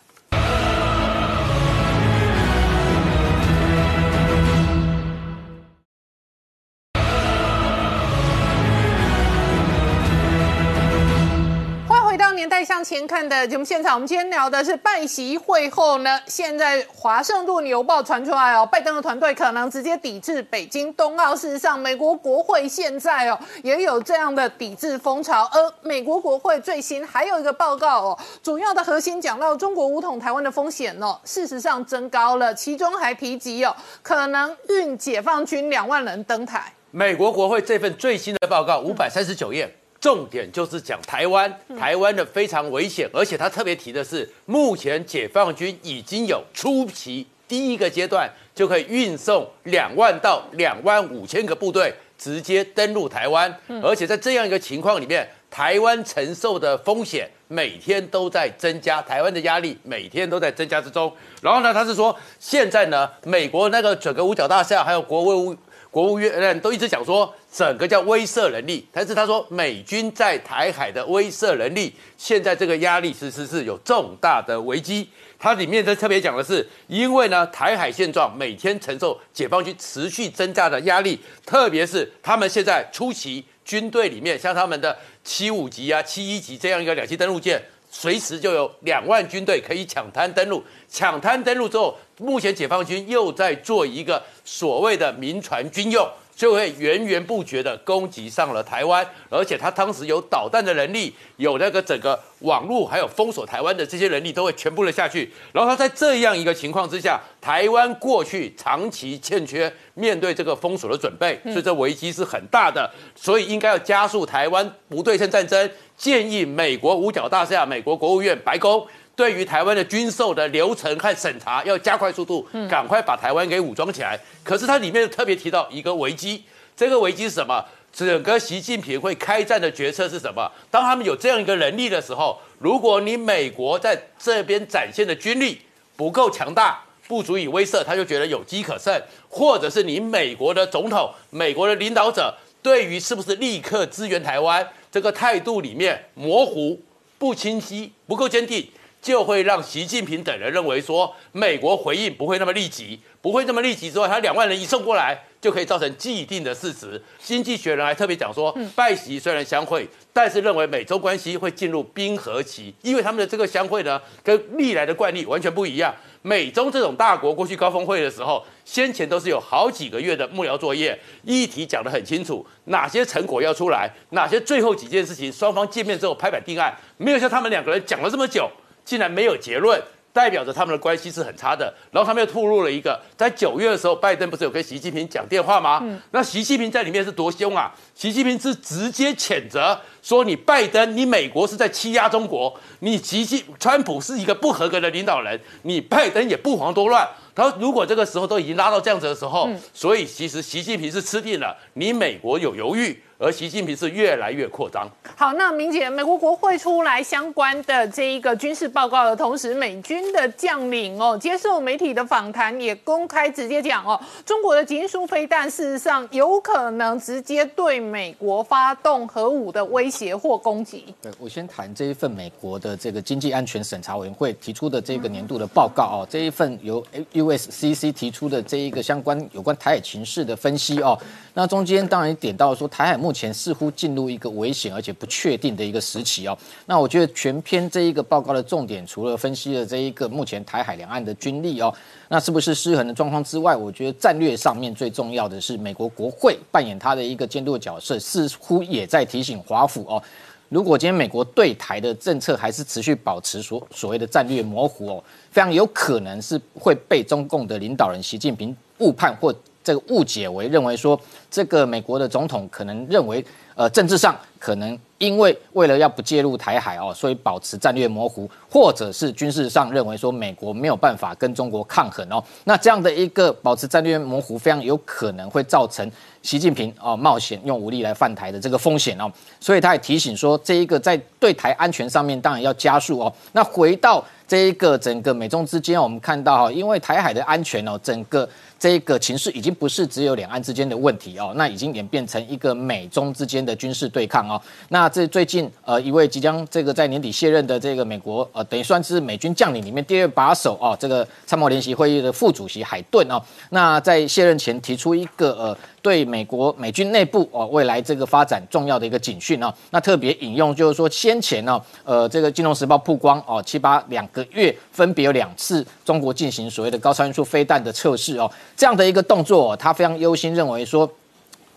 [12.39, 21.35] 年代向前看的节目现场，我们今天聊的是拜习会后呢，现在华盛顿邮报传出来哦，拜登的团队可能直接抵制北京冬奥。
[21.35, 36.73] 事实上，美国国会现在哦也有这样的抵制风潮，而美国国会最新还有一个报告哦，主要的核心讲到中国武统台湾的风险哦，事实上增高了，其中还提及哦，可能运解放军两万人登台。
[36.93, 39.75] 美国国会这份最新的报告五百三十九页。
[40.01, 61.13] 重点就是讲台湾，台湾的非常危险，而且他特别提的是，目前解放军已经有初期第一个阶段就可以运送两万到两万五千个部队直接登陆台湾，而且在这样一个情况里面，台湾承受的风险每天都在增加，台湾的压力每天都在增加之中。
[61.41, 65.57] 然后呢，他是说现在呢，美国那个整个五角大厦还有国务
[65.91, 75.09] 国务院都一直讲说，整个叫威慑能力，但是他说美军在台海的威慑能力，现在这个压力其实是有重大的危机。
[75.39, 87.63] 它里面在特别讲的是，因为呢台海现状每天承受解放军持续增加的压力，特别是他们现在出席军队里面，像他们的七五级啊、七一级这样一个两栖登陆舰。
[87.91, 96.07] 随时就有两万军队可以抢滩登陆，抢滩登陆之后，目前解放军又在做一个所谓的民船军用。
[96.39, 105.29] 就会源源不绝的攻击上了台湾，而且他当时有导弹的能力，有那个整个网络，还有封锁台湾的这些能力，都会全部的下去。
[105.51, 115.69] 然后他在这样一个情况之下，台湾过去长期欠缺面对这个封锁的准备，所以这危机是很大的，所以应该要加速台湾不对称战争。
[115.97, 118.87] 建议美国五角大厦、美国国务院、白宫。
[119.19, 124.17] 对于台湾的军售的流程和审查要加快速度，赶快把台湾给武装起来。
[124.45, 126.45] 可是它里面特别提到一个危机，
[126.77, 127.65] 这个危机是什么？
[127.93, 130.49] 整个习近平会开战的决策是什么？
[130.71, 135.63] 当他们有这样一个能力的时候，如果你美国在这边展现的军力
[135.97, 146.81] 不够强大，不足以威慑，他就觉得有机可乘；或者是你美国的总统、美国的领导者对于是不是立刻支援台湾这个态度里面模糊、
[147.19, 148.65] 不清晰、不够坚定。
[149.01, 157.01] 就会让习近平等人认为说，美国回应不会那么立即，不会那么立即之外，他两万人一送过来，就可以造成既定的事实。
[157.19, 165.95] 经济学人还特别讲说，拜习虽然相会，但是认为美洲关系会进入冰河期，因为他们的这个相会呢，跟历来的惯例完全不一样。
[166.23, 178.51] 美中这种大国过去高峰会的时候，先前都是有好几个月的幕僚作业，议题讲得很清楚，哪些成果要出来，哪些最后几件事情，双方见面之后拍板定案，没有像他们两个人讲了这么久。
[178.89, 179.79] 竟然没有结论，
[180.15, 181.75] 代表着他们的关系是很差的。
[181.93, 185.85] 然后他们又透露了一个，在九月的时候，拜登不是有跟习近平讲电话吗？
[186.13, 187.75] 那习近平在里面是多凶啊！
[187.99, 203.03] 习近平是直接谴责说：“你拜登，你美国是在欺压中国，你习近川普是一个不合格的领导人，你拜登也不遑多乱。”然后如果这个时候都已经拉到这样子的时候，所以其实习近平是吃定了，你美国有犹豫。
[203.21, 204.89] 而习近平是越来越扩张。
[205.17, 220.85] 好，那明姐，美国国会出来相关的这一个军事报告的同时，美军的将领哦接受媒体的访谈，也公开直接讲哦，中国的金属飞弹事实上有可能直接对美国发动核武的威胁或攻击。
[221.03, 226.81] 对我先谈这一份美国的这个经济安全审查委员会提出的这个年度的报告哦，这一份由
[227.13, 230.97] USCC 提出的这一个相关有关台海情势的分析哦，
[231.35, 236.37] 那中间当然点到说台海目目前似乎进入一个危险而且不确定的一个时期哦。
[236.67, 241.73] 那我觉得全篇这一个报告的重点，除了分析了这一个目前台海两岸的军力哦，
[242.11, 250.03] 那是不是失衡的状况之外，我觉得战略上面最重要的是美国国会扮演它的一个监督角所以，似乎也在提醒华府哦，
[250.49, 259.35] 如果今天美国对台的政策还是持续保持所所谓的战略模糊哦，非常有可能是会被中共的领导人习近平误判或。
[259.65, 260.99] 这个误解为认为说，
[261.31, 263.23] 这个美国的总统可能认为，
[263.59, 275.91] 呃，政治上可能因为为了要不介入台海哦，所以保持战略模糊，或者是军事上认为说美国没有办法跟中国抗衡哦，那这样的一个保持战略模糊，非常有可能会造成
[276.23, 283.13] 习近平哦冒险用武力来犯台的这个风险哦，所以他也提醒说，这一个在对台安全上面当然要加速哦。
[283.33, 288.29] 那回到这一个整个美中之间，我们看到哈，因为台海的安全哦，整个。
[288.59, 294.41] 这个情势已经不是只有两岸之间的问题哦，那已经演变成一个美中之间的军事对抗哦。
[294.71, 318.29] 那这最近呃一位即将这个在年底卸任的这个美国呃等于算是美军将领里面第二把手哦，这个参谋联席会议的副主席海顿哦，那在卸任前提出一个呃对美国美军内部哦未来这个发展重要的一个警讯哦，那特别引用就是说先前呢呃这个金融时报曝光哦七八两个月分别有两次中国进行所谓的高超音速飞弹的测试哦。
[318.59, 320.91] 这样的一个动作，他非常忧心，认为说，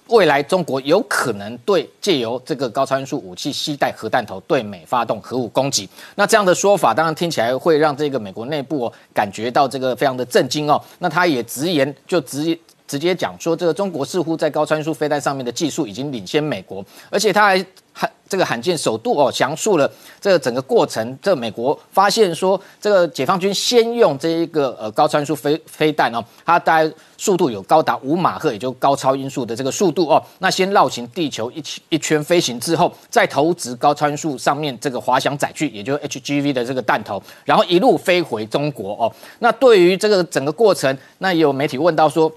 [0.10, 5.90] 未来中国有可能对借由这个高超音速武器携带核弹头对美发动核武攻击。
[6.14, 10.80] 那这样的说法，当然听起来会让这个美国内部感觉到这个非常的震惊哦。
[11.00, 17.66] 那他也直言，就直接直接讲说，这个中国似乎在高超音速飞弹上面的技术已经领先美国，而且他还。
[17.94, 21.18] 罕这个罕见首度哦，详述了这个整个过程。
[21.22, 30.24] 这美国发现说，这个解放军先用这一个呃高参数飞飞弹哦，它大概速度有高达五马赫，也就高超音速的这个速度哦。
[30.40, 39.14] 那先绕行地球一一圈飞行之后，再投掷高参数上面这个滑翔载具，也就是 HGV 的这个弹头，然后一路飞回中国哦。
[39.40, 42.32] 那对于这个整个过程，那有媒体问到说。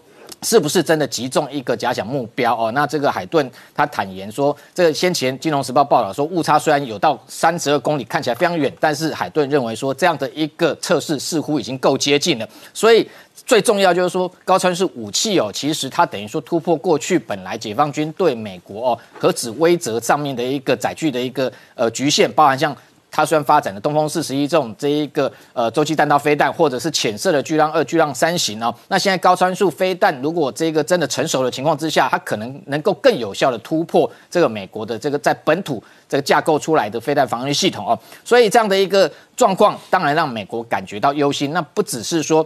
[0.45, 2.71] 是不是真的击中一个假想目标哦？
[2.73, 12.47] 那这个海顿他坦言说，这个先前《金融时报》报道说误差虽然有到三十二公里，看起来非常远，但是海顿认为说这样的一个测试似乎已经够接近了。
[12.75, 13.09] 所以
[13.47, 22.77] 最重要就是说，高川是武器哦，其实它等于说突破过去本来解放军对美国哦核子威慑上面的一个载具的一个呃局限，包含像。
[23.17, 41.53] 它虽然发展的东风四十一这种这一个呃洲际弹道飞弹，或者是浅色的巨浪二、巨浪三型哦，那现在高参数飞弹如果这个真的成熟的情况之下，它可能能够更有效的突破这个美国的这个在本土这个架构出来的飞弹防御系统哦，所以这样的一个状况，当然让美国感觉到忧心。
[41.53, 42.45] 那不只是说。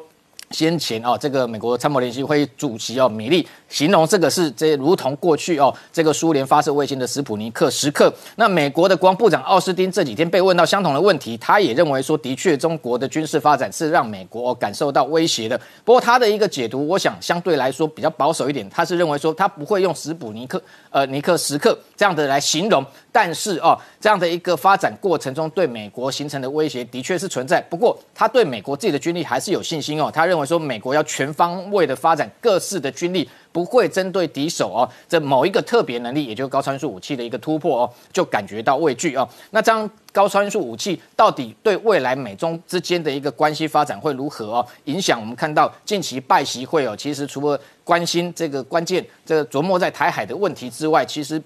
[0.51, 8.13] 先前啊，这个美国参谋联席会议主席哦，米利形容这个是这如同过去哦，这个苏联发射卫星的斯普尼克时刻。
[8.37, 15.61] 那美国的国防部长奥斯汀这几天被问到相同的问题，他也认为说，的确中国的军事发展是让美国感受到威胁的。
[15.85, 22.83] 不过他的一个解读，我想相对来说比较保守一点，他是认为说他不会用斯普尼克呃尼克时刻这样的来形容。
[23.13, 27.61] 但是哦，这样的一个发展过程中对美国形成的威胁的确是存在。
[27.69, 30.49] 不过他对美国自己的军力还是有信心哦，他认为。
[30.49, 39.29] 说美国要全方位的发展各式的军力，不会针对敌手哦，这某一个特别能力，也就是高参数武器的一个突破哦，就感觉到畏惧哦。
[39.51, 44.67] 那这样高参数武器到底对未来美中之间的一个关系发展会如何哦？
[44.85, 51.39] 影响我们看到近期拜习会哦，其实除了关心这个关键这个琢磨在台海的问题之外，其实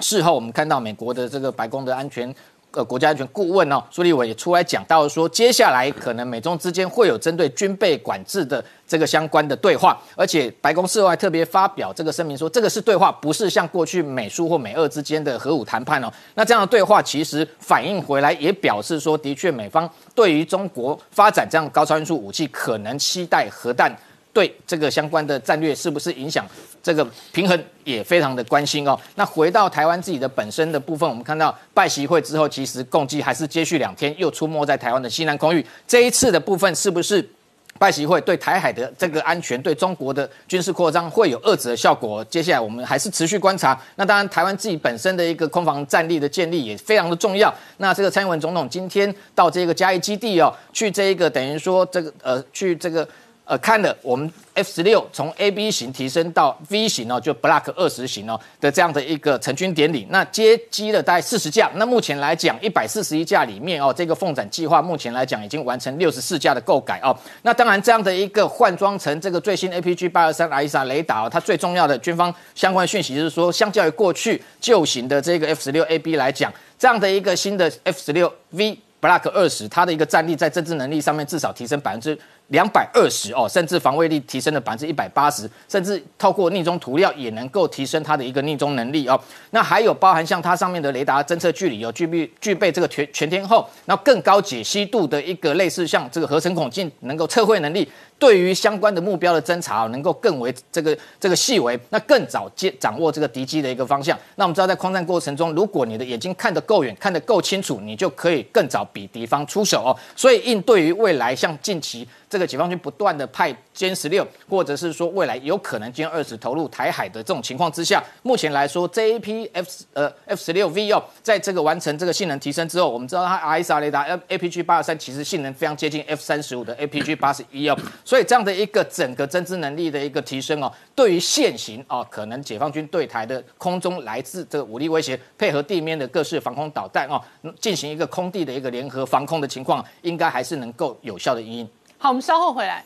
[0.00, 2.34] 事后我们看到美国的这个白宫的安全。
[2.72, 16.12] 呃，国家安全顾问哦，苏立伟也出来讲到说，接下来可能美中之间会有针对军备管制的这个相关的对话，而且白宫事后还特别发表这个声明说，这个是对话，不是像过去美苏或美俄之间的核武谈判哦。
[16.34, 23.90] 那这样的对话其实反映回来，也表示说，的确美方对于中国发展这样高超音速武器，可能期待核弹。
[24.34, 26.44] 对这个相关的战略是不是影响
[26.86, 28.96] 这个平衡也非常的关心哦。
[29.16, 35.66] 那回到台湾自己的本身的部分，我们看到拜习会之后，其实共计还是接续两天又出没在台湾的西南空域。
[35.88, 37.28] 这一次的部分是不是
[37.76, 42.24] 拜习会对台海的这个安全、对中国的军事扩张会有遏制的效果？
[42.26, 43.76] 接下来我们还是持续观察。
[43.96, 47.52] 那当然，台湾自己本身的一个空防战力的建立也非常的重要。
[47.78, 53.06] 那这个蔡英文总统今天到这个嘉义基地哦，去这一个等于说这个呃去这个。
[53.46, 61.70] 呃，看了我们 F 十六从 A B 型提升到 V 型哦，就 Block 二十型哦的这样的一个成军典礼，那接机了大概四十架。
[61.76, 67.16] 那目前来讲，一百四十一架里面哦，这个凤展计划目前来讲已经完成六十四架的购改哦。
[67.42, 78.32] 那当然，这样的一个换装成这个最新 A P G 八二三 i s a 雷达哦，它最重要的军方相关讯息就是说，相较于过去旧型的这个 F 十六 A B 来讲，这样的一个新的 F 十六
[78.50, 82.18] V Block 二十，它的一个战力在政治能力上面至少提升百分之。
[82.48, 89.20] 两百二十哦，甚至防卫力提升了百分之一百八十，甚至透过逆中涂料也能够提升它的一个逆中能力哦。
[89.50, 97.88] 那还有包含像它上面的雷达侦测距离有具备具备这个全全天候，那更高解析度的一个类似像这个合成孔径能够测绘能力，
[98.18, 104.18] 对于相关的目标的侦查能够更为这个这个细微，那更早接掌握这个敌机的一个方向。
[104.36, 109.96] 那我们知道在空战过程中，如果你的眼睛看得够远，看得够清楚，你就可以更早比敌方出手哦。
[110.14, 112.08] 所以应对于未来像近期。
[112.28, 137.20] 这个解放军不断的派歼十六，或者是说未来有可能歼二十投入台海的这种情况之下，目前来说这一批 F 呃 F 十六 V 哦，在这个完成这个性能提升之后，我们知道它 RSR 雷达 APG 八二三其实性能非常接近 F 三十五的 APG 八十一哦，所以这样的一个整个侦知能力的一个提升哦，对于现行哦，可能解放军对台的空中来自这个武力威胁，配合地面的各式防空导弹哦，
[137.60, 141.68] 进行一个空地的一个联合防空的情况，应该还是能够有效的应应。
[141.98, 142.84] 好，我们稍后回来。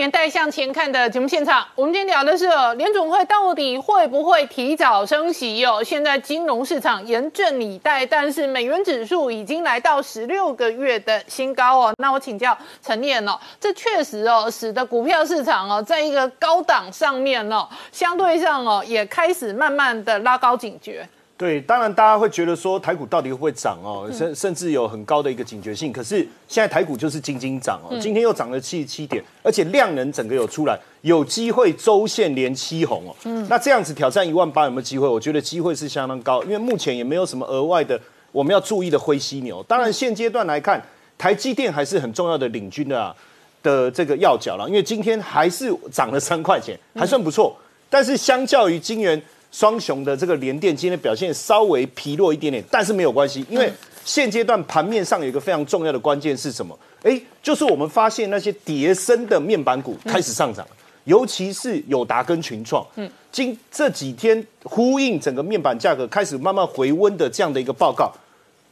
[0.00, 5.84] 年代向前看的节目现场，我们今天聊的是哦联总会到底会不会提早升息哦？
[5.84, 11.92] 现在金融市场严阵以待，但是美元指数已经来到十六个月的新高哦。
[11.98, 21.06] 那我请教陈念哦，这确实哦，使得股票市场哦，在一个高档上面哦，相对上哦，也开始慢慢的拉高警觉。
[21.40, 25.90] 对，当然大家会觉得说台股到底会不会涨哦，甚甚至有很高的一个警觉性。
[25.90, 26.16] 可是
[26.46, 33.16] 现在台股就是仅仅涨哦，今天又涨了七十七点，而且量能整个有出来，有机会周线连七红哦。
[33.24, 35.08] 嗯，那这样子挑战一万八有没有机会？
[35.08, 37.98] 我觉得机会是相当高，因为目前也没有什么额外的
[38.32, 39.62] 我们要注意的灰犀牛。
[39.62, 40.84] 当然现阶段来看，
[41.16, 43.16] 台积电还是很重要的领军的啊
[43.62, 47.56] 的这个要角了，因为今天还是涨了三块钱，还算不错。
[47.88, 49.18] 但是相较于金元。
[49.50, 53.72] 双雄的这个联电今天表现稍微疲弱一点点，但是没有关系，因为
[54.04, 56.78] 现阶段盘面上有一个非常重要的关键是什么？
[57.02, 60.66] 哎，就是我们发现那些叠升的面板股开始上涨，
[61.04, 68.12] 尤其是友达跟群创，嗯，今这几天呼应整个面板价格开始慢慢回温的这样的一个报告，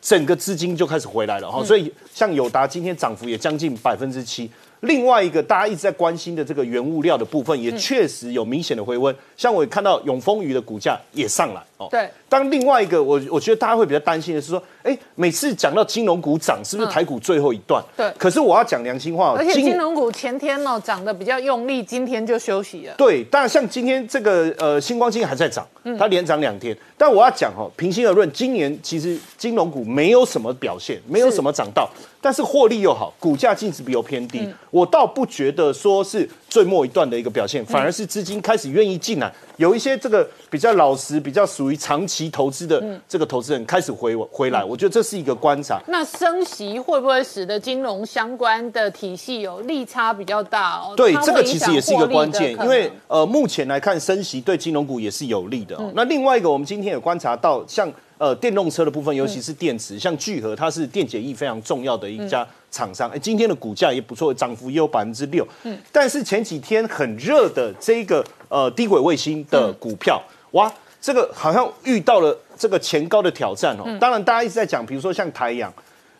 [0.01, 4.49] 整个资金就开始回来了哈，所以像友达今天涨幅也将近百分之七。
[4.81, 9.15] 另外一个大家一直在关心的这个原物料的部分，也确实有明显的回温。
[9.37, 11.89] 像我看到永丰鱼的股价也上来哦。
[11.91, 12.11] 对。
[12.29, 17.83] 当另外一个我我觉得大家会比较担心的是说，哎，每次讲到金融股涨，是不是台股最后一段？
[17.97, 18.13] 对。
[18.19, 22.95] 可是我要讲良心话，而且金融股前天哦涨得比较用力，今天就休息了。
[22.99, 23.25] 对。
[23.25, 25.67] 当然，像今天这个呃星光金还在涨，
[25.99, 26.77] 它连涨两天。
[26.99, 31.89] 但我要讲哦，平心而论，今年其实金融股没有什么表现，没有什么涨到。
[32.21, 45.81] 但是获利又好，股价净值比又偏低，我倒不觉得说是最末一段的一个表现，反而是资金开始愿意进来，有一些这个比较老实、比较属于长期投资的这个投资人开始回回来，我觉得这是一个观察。
[45.89, 50.95] 那升息会不会使得金融相关的体系有利差比较大哦？
[50.97, 55.79] 对，这个其实也是一个关键，因为呃，目前来看升息对金融股也是有利的。
[55.95, 57.93] 那另外一个，我们今天也观察到像。
[58.19, 63.09] 呃，电动车的部分，尤其是电池，像聚合，它是电解液非常重要的一家厂商。
[63.11, 65.47] 哎，今天的股价也不错，涨幅也有百分之六。
[65.63, 73.85] 嗯，但是前几天很热的这个呃低轨卫星的股票，哇，这个好像遇到了这个前高的挑战哦。
[74.01, 75.73] 当然，大家一直在讲，比如说像台阳，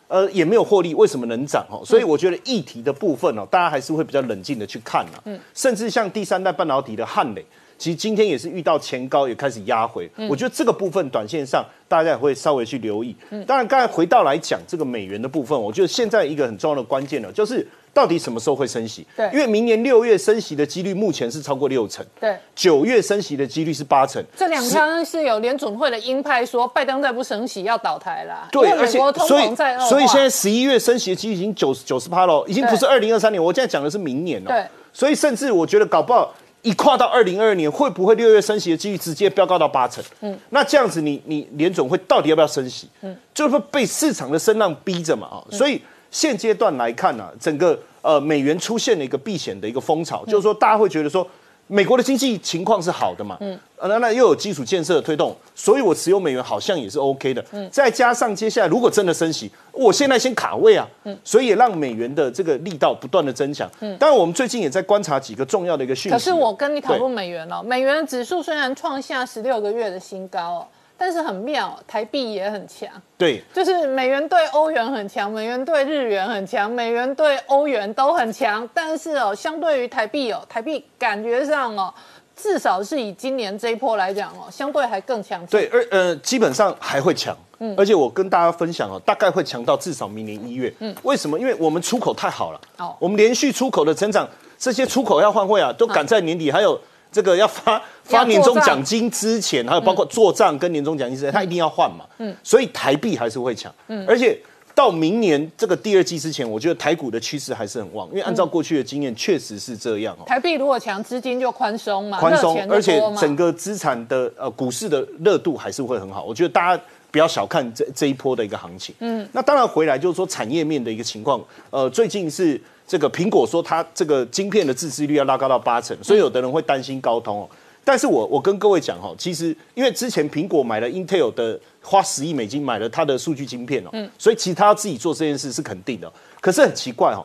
[0.07, 1.83] 呃，也没有获利，为什么能涨哦？
[1.85, 5.19] 所以我觉得议题的部分哦，大家还是会比较冷静的去看呐。
[5.25, 7.45] 嗯，甚至像第三代半导体的汉磊。
[7.79, 10.07] 其实今天也是遇到前高，也开始压回。
[10.29, 13.15] 我觉得这个部分短线上大家也会稍微去留意。
[13.47, 19.07] 当然，刚才回到来讲这个美元的部分，我觉得现在一个很重要的关键呢，就是到底什么时候会升息？
[19.15, 22.05] 对，因为明年六月升息的几率目前是超过六成。
[22.19, 24.21] 对，九月升息的几率是八成。
[24.35, 28.49] 这两天是有联准会的鹰派说拜登再不升息要倒台啦。
[28.51, 29.55] 对，而且所以
[29.87, 34.51] 所以现在十一月升息的几率已经九九十趴了，已经不是二零二三年，我现在讲的是明年了。
[34.51, 36.33] 对，所以甚至我觉得搞不好。
[36.61, 40.03] 一跨到二零二二年，会不会六月升息的几率直接飙高到八成？
[40.21, 42.87] 嗯，那这样子，你你联总会到底要不要升息？
[43.01, 45.81] 嗯，就是被市场的声浪逼着嘛啊，所以
[46.11, 51.27] 现阶段来看呢，整个呃美元出现了一个避险的一个风潮，就是说大家会觉得说。
[51.71, 53.37] 美国的经济情况是好的嘛？
[53.41, 57.45] 嗯，那那又有基础建设的推动，所以我持有美元好像也是 OK 的。
[57.51, 60.87] 嗯，再加上接下来如果真的升息，我现在先卡位啊。
[61.03, 63.69] 嗯，所以也让美元的这个力道不断的增强。
[63.81, 66.09] 嗯，当然我们最近也在观察几个重要的一个讯息。
[66.09, 70.67] 可是我跟你讨论美元哦，美元指数虽然创下十六个月的新高哦。
[70.99, 72.89] 但是很妙，台币也很强。
[73.17, 78.67] 对，就是美元对欧元很强，美元对日元很强，美元对欧元都很强。
[78.73, 81.93] 但是哦，相对于台币哦，台币感觉上哦，
[82.35, 85.43] 至少是以今年这一波来讲哦，相对还更强。
[85.47, 87.33] 对，而呃，基本上还会强。
[87.59, 90.73] 嗯，而且我跟大家分享哦，大概会强到至少明年一月。
[90.79, 91.39] 嗯，为什么？
[91.39, 92.61] 因为我们出口太好了。
[92.77, 94.27] 哦，我们连续出口的成长，
[94.57, 96.77] 这些出口要换汇啊，都赶在年底，还有。
[97.11, 102.05] 这个要发 发年终奖金之前，还有包括做账跟年终奖金之前，他一定要换嘛。
[102.17, 103.73] 嗯，所以台币还是会强。
[103.87, 104.39] 嗯，而且
[104.75, 110.23] 到明年这个第二季之前，我觉得台股的趋势还是很旺，因为按照过去的经验，确实是这样哦。
[110.25, 116.23] 台币如果强，资金就宽松嘛，宽松而且整个资产的呃股市的热度还是会很好。
[116.23, 116.81] 我觉得大家
[117.11, 118.95] 不要小看这这一波的一个行情。
[118.99, 122.59] 嗯，那当然回来就是说产业面的一个情况，呃，最近是
[122.89, 127.47] 这个苹果说它这个晶片的自制率要拉高到八成，所以有的人会担心高通哦。
[127.85, 136.11] 但是我我跟各位讲哈，其实因为之前苹果买了 Intel 的花十亿美金买了它的数据晶片哦，嗯所以其实他要自己做这件事是肯定的。
[136.41, 137.23] 可是很奇怪哦，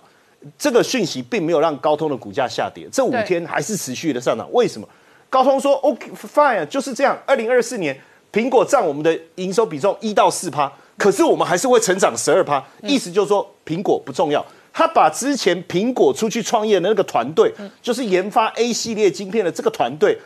[0.59, 4.47] 这个讯息并没有让高通的股价下跌，这五天还是持续的上涨。
[4.53, 4.87] 为什么？
[5.31, 7.19] 高通说 OK fine，就是这样。
[7.27, 7.99] 二零二四年
[8.31, 14.45] 苹果占我们的营收比重一到四趴，可是我们还是会成长十二趴，意思就是说苹果不重要。
[14.77, 20.19] 他把之前苹果出去创业的那个团队，就是研发 A 系列晶片的这个团队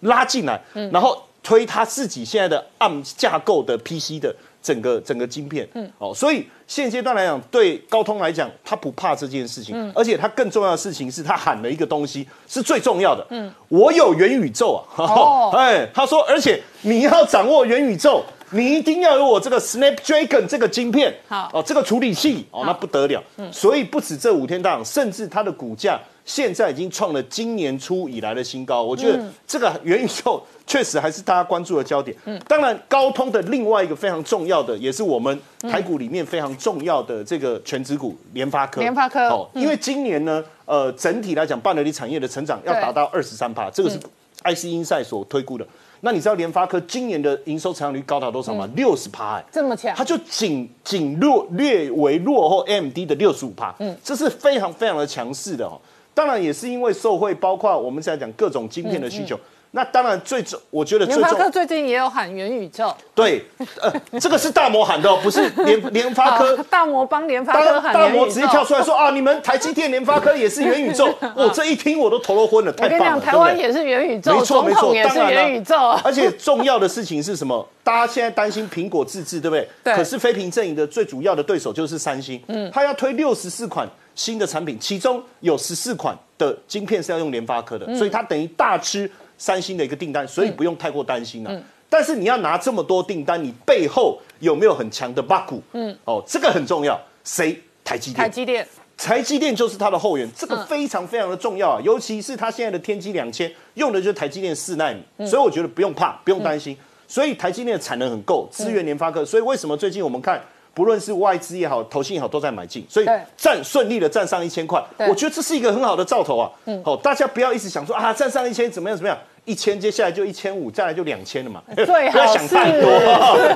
[0.00, 0.58] 拉进来，
[0.90, 15.50] 然后推他自己现在的 ARM 架构的 PC 的整个整个晶片，哦，所以现阶段来讲，对高通来讲，他不怕这件事情，而且他更重要的事情是他喊了一个东西是最重要的，我有元宇宙啊，哦。
[15.56, 18.24] 哎，他说，而且你要掌握元宇宙。
[18.52, 23.22] 你一定要有我这个 Snapdragon 这个晶片，好哦，这个处理器哦，那不得了。
[23.36, 28.82] 嗯所以不止这五天大涨，甚至它的股价现在已经创了今年初以来的新高。
[28.82, 32.16] 我觉得这个元宇宙确实还是大家关注的焦点。
[32.24, 38.80] 嗯当然，高通的另外一个非常重要的，也是我们台股里面非常重要的这个全职股联发科。
[38.80, 43.98] 联发科哦，因为今年呢，呃，整体来讲半导体产业的成长要达到二十三帕，这个是
[44.44, 45.66] IC Insight 所推估的。
[46.02, 48.68] 那你知道联发科今年的营收成长率高达多少吗？
[48.74, 55.80] 六十趴，哎，这么强它，就仅仅落略为落后 AMD 的六十五趴，嗯，这是非常非常的强势的哦。
[56.14, 59.38] 当然也是因为受惠，包括我们现在讲各种晶片的需求。
[59.72, 63.44] 那当然最重，我觉得最重联发科最近也有喊元宇宙，对，
[63.80, 66.56] 呃，这个是大摩喊的哦，不是 联联发科。
[66.68, 68.16] 大摩帮联发科喊元宇宙。
[68.18, 75.76] 摩直接跳出来说啊，你们台积电、联发科也是元宇宙， 我这一听我都头都昏了，我跟你讲，太棒了，台湾对不对也是元宇宙，没错没错，当然了元宇宙。
[76.02, 77.64] 而且重要的事情是什么？
[77.84, 79.68] 大家现在担心苹果自制，对不对？
[79.84, 89.10] 对可是非屏阵营的最主要的对手就是三星，嗯，他要推六十四款新的产品，其中有十四款的晶片是要用联发科的，嗯所以它等于大吃
[89.40, 91.62] 三星的一个订单，所以不用太过担心了。
[91.88, 95.54] 但是你要拿这么多订单，你背后有没有很强的 bug？
[95.72, 97.00] 嗯，哦，这个很重要。
[97.24, 97.58] 谁？
[97.82, 98.22] 台积电。
[98.22, 98.68] 台积电，
[98.98, 106.76] 台积电就是它的后援，这个嗯非常非常的重要啊，尤其是它现在的天玑两千用的就是台积电四纳米，嗯所以我觉得不用怕，不用担心。
[107.08, 109.24] 所以台积电的产能很够，支援联发科。
[109.24, 110.40] 所以为什么最近我们看，
[110.72, 116.48] 不论是外资也好，投信也好，都在买进，所以对站顺利的站上一千块，我觉得这是一个很好的兆头啊。
[116.84, 119.18] 好，大家不要一直想说啊，站上一千怎么样怎么样，
[119.50, 122.88] 一千接下来就一千五，再来就两千了嘛， 最不要想太多，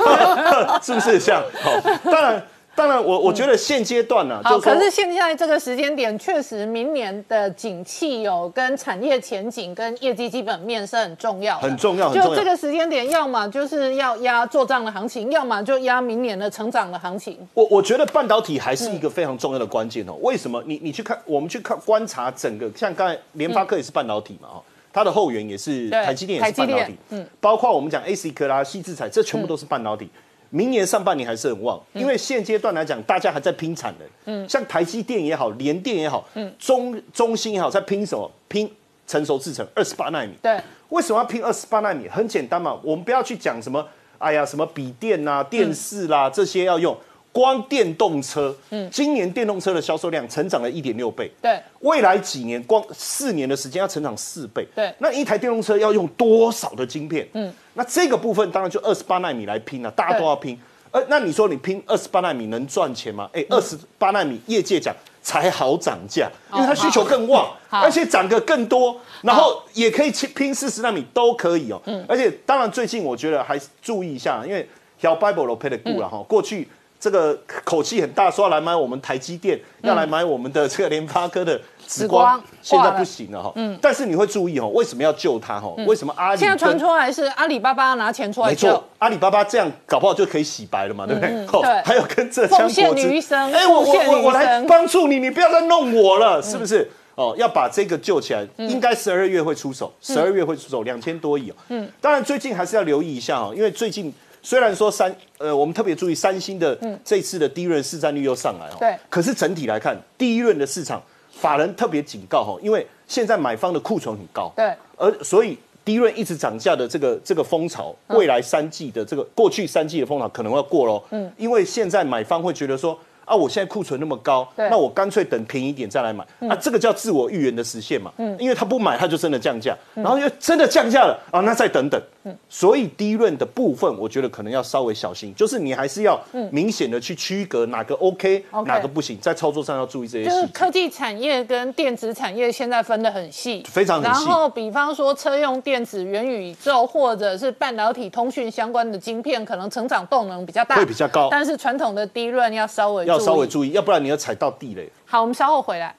[0.82, 1.42] 是不是这样？
[1.62, 1.70] 好，
[2.10, 2.42] 当然。
[2.76, 17.38] 当然我，我觉得现阶段呢、好，可是现在这个时间点，确实明年的景气有跟产业前景跟业绩基本面是很重要的，很重要很重要就这个时间点，要么就是要压做账的行情，要么就压明年的成长的行情。
[17.54, 20.14] 我我觉得半导体还是一个非常重要的关键哦。
[20.20, 20.60] 为什么？
[20.66, 24.58] 你你去看，我们去看观察整个，像刚才联发科也是半导体嘛，哦，
[24.94, 27.26] 它的后援也是台积电也是半导体，嗯。
[27.40, 30.08] 包括我们讲 ASIC 啦、细制材，这全部都是半导体。
[30.50, 38.30] 明年上半年还是很旺，因为现阶段来讲，大家还在拼产能，嗯，像台积电也好，联电也好，嗯，中中芯也好，在拼什么？
[38.46, 38.72] 拼
[39.04, 42.08] 成熟制程二十八纳米，对，为什么要拼二十八纳米？
[42.08, 43.84] 很简单嘛，我们不要去讲什么，
[44.18, 46.96] 哎呀，什么笔电啦、电视啦、这些要用，
[47.34, 54.94] 光电动车，嗯，今年电动车的销售量成长了一点六倍，对，未来几年光四年的时间要成长四倍，对。
[54.98, 57.28] 那一台电动车要用多少的晶片？
[57.32, 60.56] 嗯，那这个部分当然就二十八纳米来拼了、大家都要拼。
[60.92, 63.28] 呃，那你说你拼二十八纳米能赚钱吗？
[63.32, 67.80] 哎，二十八纳米业界讲才好涨价，因为它需求更旺，好。
[67.80, 71.82] 而且涨个更多，然后也可以去拼四十纳米都可以哦。
[71.86, 72.04] 嗯。
[72.08, 74.64] 而且当然最近我觉得还是注意一下，因为
[74.96, 76.68] 小 Bible 都配的固了哈，过去。
[77.04, 83.52] 这个口气很大，说要来买我们台积电，要来买我们的这个联发科的紫光，现在不行了哈。
[83.56, 85.68] 嗯，但是你会注意哦，为什么要救它哈？
[85.86, 88.68] 为什么阿里现在传出来是阿里巴巴拿钱出来救。
[88.68, 91.46] 没错，，阿里巴巴这样搞不好就可以洗白了嘛，对不对？
[91.52, 91.82] 哦对。
[91.82, 96.90] 还有跟浙江奉献国资于一生哎，我我我来帮助你，你不要再弄我了，是不是？
[97.16, 101.54] 哦，要把这个救起来，应该十二月会出手，十二月会出手两千多亿哦。
[101.68, 104.10] 嗯，当然最近还是要留意一下哦，因为最近
[104.44, 108.94] 虽然说三呃，我们特别注意三星的这次的第一轮市占率又上来哦，对。
[109.08, 121.02] 可是整体来看，第一轮的市场法人特别警告哈，因为现在买方的库存很高，对，而所以低润一直涨价的这个这个风潮，未来三季的这个过去三季的风潮可能要过喽。
[121.10, 122.96] 嗯，因为现在买方会觉得说。
[123.24, 126.24] 啊，我现在库存那么高，那我干脆等便宜一点再来买。
[126.48, 128.12] 啊，这个叫自我预言的实现嘛。
[128.18, 132.00] 嗯，因为他不买，他就真的降价，然后又真的降价了啊，那再等等。
[132.24, 136.18] 嗯，所以低润的部分，我觉得可能要稍微小心，就是你还是要
[136.50, 138.66] 明显的去区隔哪个 OK，OK。
[138.66, 140.46] 哪个不行，在操作上要注意这些就是。
[140.48, 144.24] 科技产业跟电子产业现在分得很细，非常很细。
[144.24, 151.28] 然后比方说车用电子、元宇宙或者是半导体通讯相关的晶片，可能成长动能比较大，会比较高。
[151.30, 153.44] 但是传统的低润要稍微要稍微。
[153.46, 154.90] 注意，要不然你要踩到地雷。
[155.06, 155.94] 好，我们稍后回来。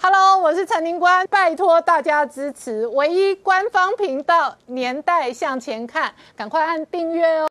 [0.00, 7.44] Hello，我是陈宁官，拜托大家支持唯一官方频道《年代向前看》，赶快按订阅哦。